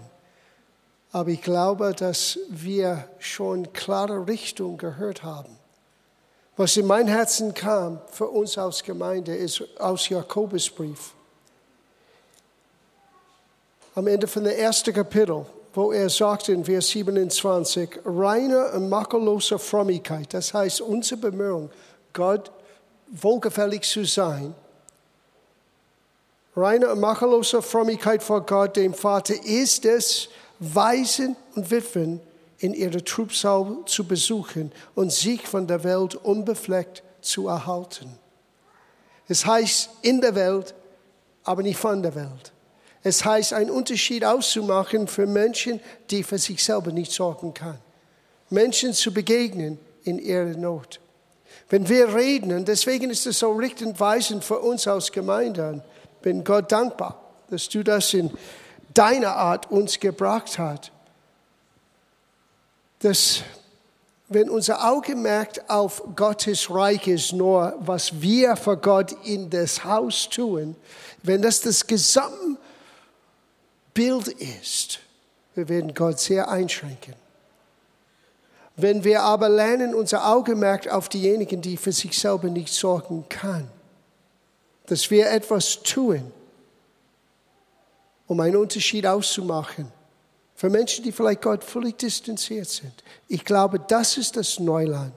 Aber 1.12 1.30
ich 1.30 1.42
glaube, 1.42 1.94
dass 1.98 2.38
wir 2.50 3.10
schon 3.18 3.74
klare 3.74 4.28
Richtung 4.28 4.78
gehört 4.78 5.24
haben. 5.24 5.58
Was 6.56 6.78
in 6.78 6.86
mein 6.86 7.08
Herzen 7.08 7.54
kam 7.54 8.00
für 8.12 8.28
uns 8.28 8.58
als 8.58 8.84
Gemeinde 8.84 9.36
ist 9.36 9.64
aus 9.80 10.08
Jakobusbrief. 10.08 11.14
Am 13.96 14.06
Ende 14.06 14.28
von 14.28 14.44
der 14.44 14.60
ersten 14.60 14.94
Kapitel, 14.94 15.46
wo 15.74 15.92
er 15.92 16.10
sagt 16.10 16.50
in 16.50 16.64
Vers 16.64 16.90
27, 16.90 18.02
reine 18.06 18.72
und 18.74 18.90
makellose 18.90 19.58
Frömmigkeit, 19.58 20.32
das 20.34 20.54
heißt 20.54 20.82
unsere 20.82 21.20
Bemühung, 21.20 21.72
Gott 22.14 22.52
wohlgefällig 23.08 23.82
zu 23.82 24.06
sein, 24.06 24.54
reine 26.60 26.92
und 26.92 27.00
makellose 27.00 27.62
Frömmigkeit 27.62 28.22
vor 28.22 28.46
Gott, 28.46 28.76
dem 28.76 28.94
Vater, 28.94 29.34
ist 29.44 29.86
es, 29.86 30.30
Waisen 30.60 31.36
und 31.56 31.72
Witwen 31.72 32.20
in 32.60 32.74
ihrer 32.74 33.04
Trubsal 33.04 33.78
zu 33.86 34.06
besuchen 34.06 34.72
und 34.96 35.12
sich 35.12 35.48
von 35.48 35.68
der 35.68 35.84
Welt 35.84 36.16
unbefleckt 36.16 37.04
zu 37.22 37.48
erhalten. 37.48 38.18
Es 39.28 39.46
heißt 39.46 39.90
in 40.02 40.22
der 40.22 40.36
Welt, 40.36 40.74
aber 41.44 41.64
nicht 41.64 41.78
von 41.78 42.02
der 42.02 42.16
Welt. 42.16 42.52
Es 43.02 43.24
heißt, 43.24 43.54
einen 43.54 43.70
Unterschied 43.70 44.26
auszumachen 44.26 45.08
für 45.08 45.26
Menschen, 45.26 45.80
die 46.10 46.24
für 46.24 46.38
sich 46.38 46.64
selber 46.64 46.92
nicht 46.92 47.12
sorgen 47.12 47.54
können. 47.54 47.80
Menschen 48.50 48.94
zu 48.94 49.14
begegnen 49.14 49.80
in 50.04 50.20
ihrer 50.20 50.58
Not. 50.58 51.00
Wenn 51.70 51.88
wir 51.88 52.14
reden, 52.14 52.52
und 52.52 52.68
deswegen 52.68 53.10
ist 53.10 53.26
es 53.26 53.40
so 53.40 53.52
richtend 53.54 54.00
weisend 54.00 54.44
für 54.44 54.60
uns 54.60 54.88
als 54.88 55.12
Gemeinde, 55.12 55.84
bin 56.22 56.44
Gott 56.44 56.72
dankbar, 56.72 57.20
dass 57.50 57.70
du 57.70 57.84
das 57.84 58.14
in 58.14 58.32
deiner 58.94 59.36
Art 59.36 59.72
uns 59.72 60.00
gebracht 60.00 60.58
hast 60.58 60.92
dass 63.00 63.42
wenn 64.28 64.50
unser 64.50 64.88
Augenmerk 64.88 65.62
auf 65.68 66.04
Gottes 66.16 66.70
Reich 66.70 67.08
ist, 67.08 67.34
nur 67.34 67.74
was 67.80 68.22
wir 68.22 68.56
für 68.56 68.78
Gott 68.78 69.16
in 69.24 69.50
das 69.50 69.84
Haus 69.84 70.30
tun, 70.30 70.76
wenn 71.24 71.42
das 71.42 71.62
das 71.62 71.88
Gesamtbild 71.88 72.60
ist, 74.28 75.00
wir 75.56 75.68
werden 75.68 75.96
Gott 75.96 76.20
sehr 76.20 76.48
einschränken. 76.48 77.16
Wenn 78.76 79.04
wir 79.04 79.24
aber 79.24 79.50
lernen, 79.50 79.96
unser 79.96 80.28
Augenmerk 80.28 80.88
auf 80.88 81.10
diejenigen, 81.10 81.62
die 81.62 81.76
für 81.76 81.92
sich 81.92 82.18
selber 82.18 82.50
nicht 82.50 82.72
sorgen 82.72 83.26
kann, 83.28 83.68
dass 84.90 85.12
wir 85.12 85.30
etwas 85.30 85.84
tun, 85.84 86.32
um 88.28 88.40
einen 88.40 88.56
Unterschied 88.56 89.06
auszumachen, 89.06 89.92
für 90.56 90.70
Menschen, 90.70 91.04
die 91.06 91.12
vielleicht 91.12 91.42
Gott 91.42 91.64
völlig 91.64 91.98
distanziert 91.98 92.68
sind. 92.68 93.04
Ich 93.28 93.46
glaube, 93.46 93.80
das 93.80 94.18
ist 94.18 94.36
das 94.36 94.60
Neuland, 94.60 95.14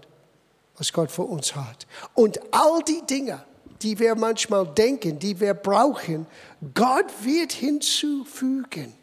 was 0.77 0.93
Gott 0.93 1.11
für 1.11 1.25
uns 1.25 1.57
hat. 1.57 1.87
Und 2.15 2.39
all 2.53 2.83
die 2.83 3.03
Dinge, 3.09 3.43
die 3.81 3.99
wir 3.99 4.15
manchmal 4.15 4.67
denken, 4.67 5.19
die 5.19 5.41
wir 5.41 5.55
brauchen, 5.55 6.27
Gott 6.75 7.07
wird 7.23 7.53
hinzufügen. 7.53 8.95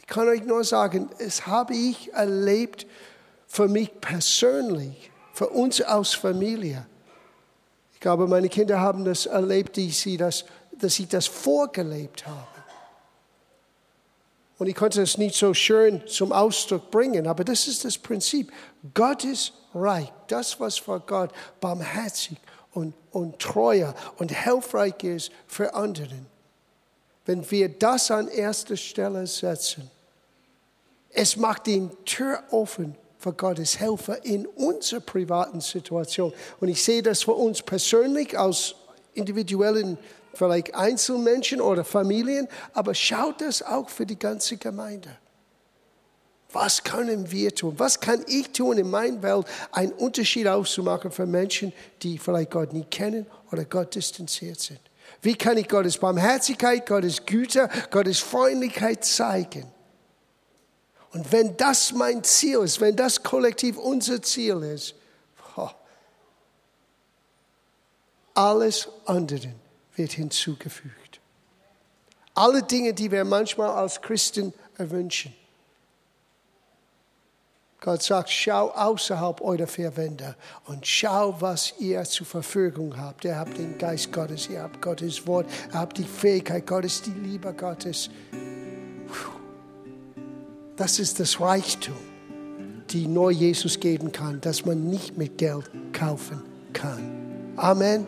Ich 0.00 0.06
kann 0.06 0.28
euch 0.28 0.42
nur 0.42 0.64
sagen, 0.64 1.08
es 1.18 1.46
habe 1.46 1.74
ich 1.74 2.12
erlebt 2.12 2.86
für 3.46 3.68
mich 3.68 4.00
persönlich, 4.00 5.10
für 5.32 5.48
uns 5.48 5.80
als 5.80 6.12
Familie. 6.12 6.86
Ich 8.00 8.02
glaube, 8.02 8.26
meine 8.26 8.48
Kinder 8.48 8.80
haben 8.80 9.04
das 9.04 9.26
erlebt, 9.26 9.76
dass 9.76 10.00
sie 10.00 10.16
das, 10.16 10.46
dass 10.72 10.94
sie 10.94 11.04
das 11.04 11.26
vorgelebt 11.26 12.26
haben. 12.26 12.64
Und 14.56 14.68
ich 14.68 14.74
konnte 14.74 15.02
es 15.02 15.18
nicht 15.18 15.34
so 15.34 15.52
schön 15.52 16.06
zum 16.06 16.32
Ausdruck 16.32 16.90
bringen, 16.90 17.26
aber 17.26 17.44
das 17.44 17.68
ist 17.68 17.84
das 17.84 17.98
Prinzip. 17.98 18.50
Gott 18.94 19.24
ist 19.24 19.52
reich. 19.74 20.10
Das, 20.28 20.58
was 20.58 20.78
vor 20.78 21.00
Gott 21.00 21.30
barmherzig 21.60 22.38
und, 22.72 22.94
und 23.10 23.38
treuer 23.38 23.94
und 24.16 24.32
hilfreich 24.32 25.04
ist 25.04 25.30
für 25.46 25.74
anderen. 25.74 26.24
Wenn 27.26 27.50
wir 27.50 27.68
das 27.68 28.10
an 28.10 28.28
erster 28.28 28.78
Stelle 28.78 29.26
setzen, 29.26 29.90
es 31.10 31.36
macht 31.36 31.66
die 31.66 31.86
Tür 32.06 32.42
offen 32.50 32.96
für 33.20 33.34
Gottes 33.34 33.78
Helfer 33.78 34.24
in 34.24 34.46
unserer 34.46 35.00
privaten 35.00 35.60
Situation. 35.60 36.32
Und 36.58 36.68
ich 36.68 36.82
sehe 36.82 37.02
das 37.02 37.22
für 37.22 37.34
uns 37.34 37.62
persönlich 37.62 38.36
als 38.36 38.74
individuellen 39.12 39.98
vielleicht 40.32 40.74
Einzelmenschen 40.74 41.60
oder 41.60 41.84
Familien, 41.84 42.48
aber 42.72 42.94
schaut 42.94 43.42
das 43.42 43.62
auch 43.62 43.90
für 43.90 44.06
die 44.06 44.18
ganze 44.18 44.56
Gemeinde. 44.56 45.10
Was 46.52 46.82
können 46.82 47.30
wir 47.30 47.54
tun? 47.54 47.74
Was 47.76 48.00
kann 48.00 48.24
ich 48.26 48.50
tun 48.50 48.78
in 48.78 48.90
meiner 48.90 49.22
Welt, 49.22 49.46
einen 49.70 49.92
Unterschied 49.92 50.48
auszumachen 50.48 51.10
für 51.10 51.26
Menschen, 51.26 51.72
die 52.02 52.18
vielleicht 52.18 52.50
Gott 52.50 52.72
nicht 52.72 52.90
kennen 52.90 53.26
oder 53.52 53.64
Gott 53.64 53.94
distanziert 53.94 54.60
sind? 54.60 54.80
Wie 55.20 55.34
kann 55.34 55.58
ich 55.58 55.68
Gottes 55.68 55.98
Barmherzigkeit, 55.98 56.86
Gottes 56.86 57.26
Güte, 57.26 57.68
Gottes 57.90 58.20
Freundlichkeit 58.20 59.04
zeigen? 59.04 59.70
Und 61.12 61.32
wenn 61.32 61.56
das 61.56 61.92
mein 61.92 62.22
Ziel 62.22 62.60
ist, 62.60 62.80
wenn 62.80 62.94
das 62.94 63.22
kollektiv 63.22 63.76
unser 63.76 64.22
Ziel 64.22 64.62
ist, 64.62 64.94
alles 68.34 68.88
andere 69.06 69.52
wird 69.96 70.12
hinzugefügt. 70.12 71.20
Alle 72.34 72.62
Dinge, 72.62 72.94
die 72.94 73.10
wir 73.10 73.24
manchmal 73.24 73.70
als 73.70 74.00
Christen 74.00 74.54
erwünschen. 74.78 75.34
Gott 77.80 78.02
sagt, 78.02 78.30
schau 78.30 78.70
außerhalb 78.70 79.40
eurer 79.40 79.66
vier 79.66 79.92
und 80.66 80.86
schau, 80.86 81.40
was 81.40 81.74
ihr 81.78 82.04
zur 82.04 82.26
Verfügung 82.26 82.96
habt. 82.96 83.24
Ihr 83.24 83.36
habt 83.36 83.56
den 83.56 83.78
Geist 83.78 84.12
Gottes, 84.12 84.48
ihr 84.48 84.62
habt 84.62 84.82
Gottes 84.82 85.26
Wort, 85.26 85.46
ihr 85.72 85.78
habt 85.78 85.96
die 85.96 86.04
Fähigkeit 86.04 86.66
Gottes, 86.66 87.00
die 87.02 87.10
Liebe 87.10 87.52
Gottes. 87.54 88.10
Das 90.80 90.98
ist 90.98 91.20
das 91.20 91.40
Reichtum, 91.42 91.94
die 92.88 93.06
nur 93.06 93.30
Jesus 93.30 93.78
geben 93.80 94.12
kann, 94.12 94.40
das 94.40 94.64
man 94.64 94.88
nicht 94.88 95.18
mit 95.18 95.36
Geld 95.36 95.70
kaufen 95.92 96.40
kann. 96.72 97.52
Amen. 97.56 98.06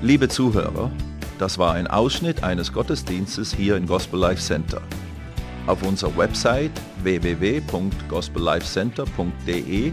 Liebe 0.00 0.30
Zuhörer, 0.30 0.90
das 1.38 1.58
war 1.58 1.74
ein 1.74 1.86
Ausschnitt 1.86 2.42
eines 2.42 2.72
Gottesdienstes 2.72 3.52
hier 3.52 3.76
im 3.76 3.86
Gospel 3.86 4.20
Life 4.20 4.40
Center. 4.40 4.80
Auf 5.66 5.82
unserer 5.82 6.16
Website 6.16 6.72
www.gospellifecenter.de 7.02 9.92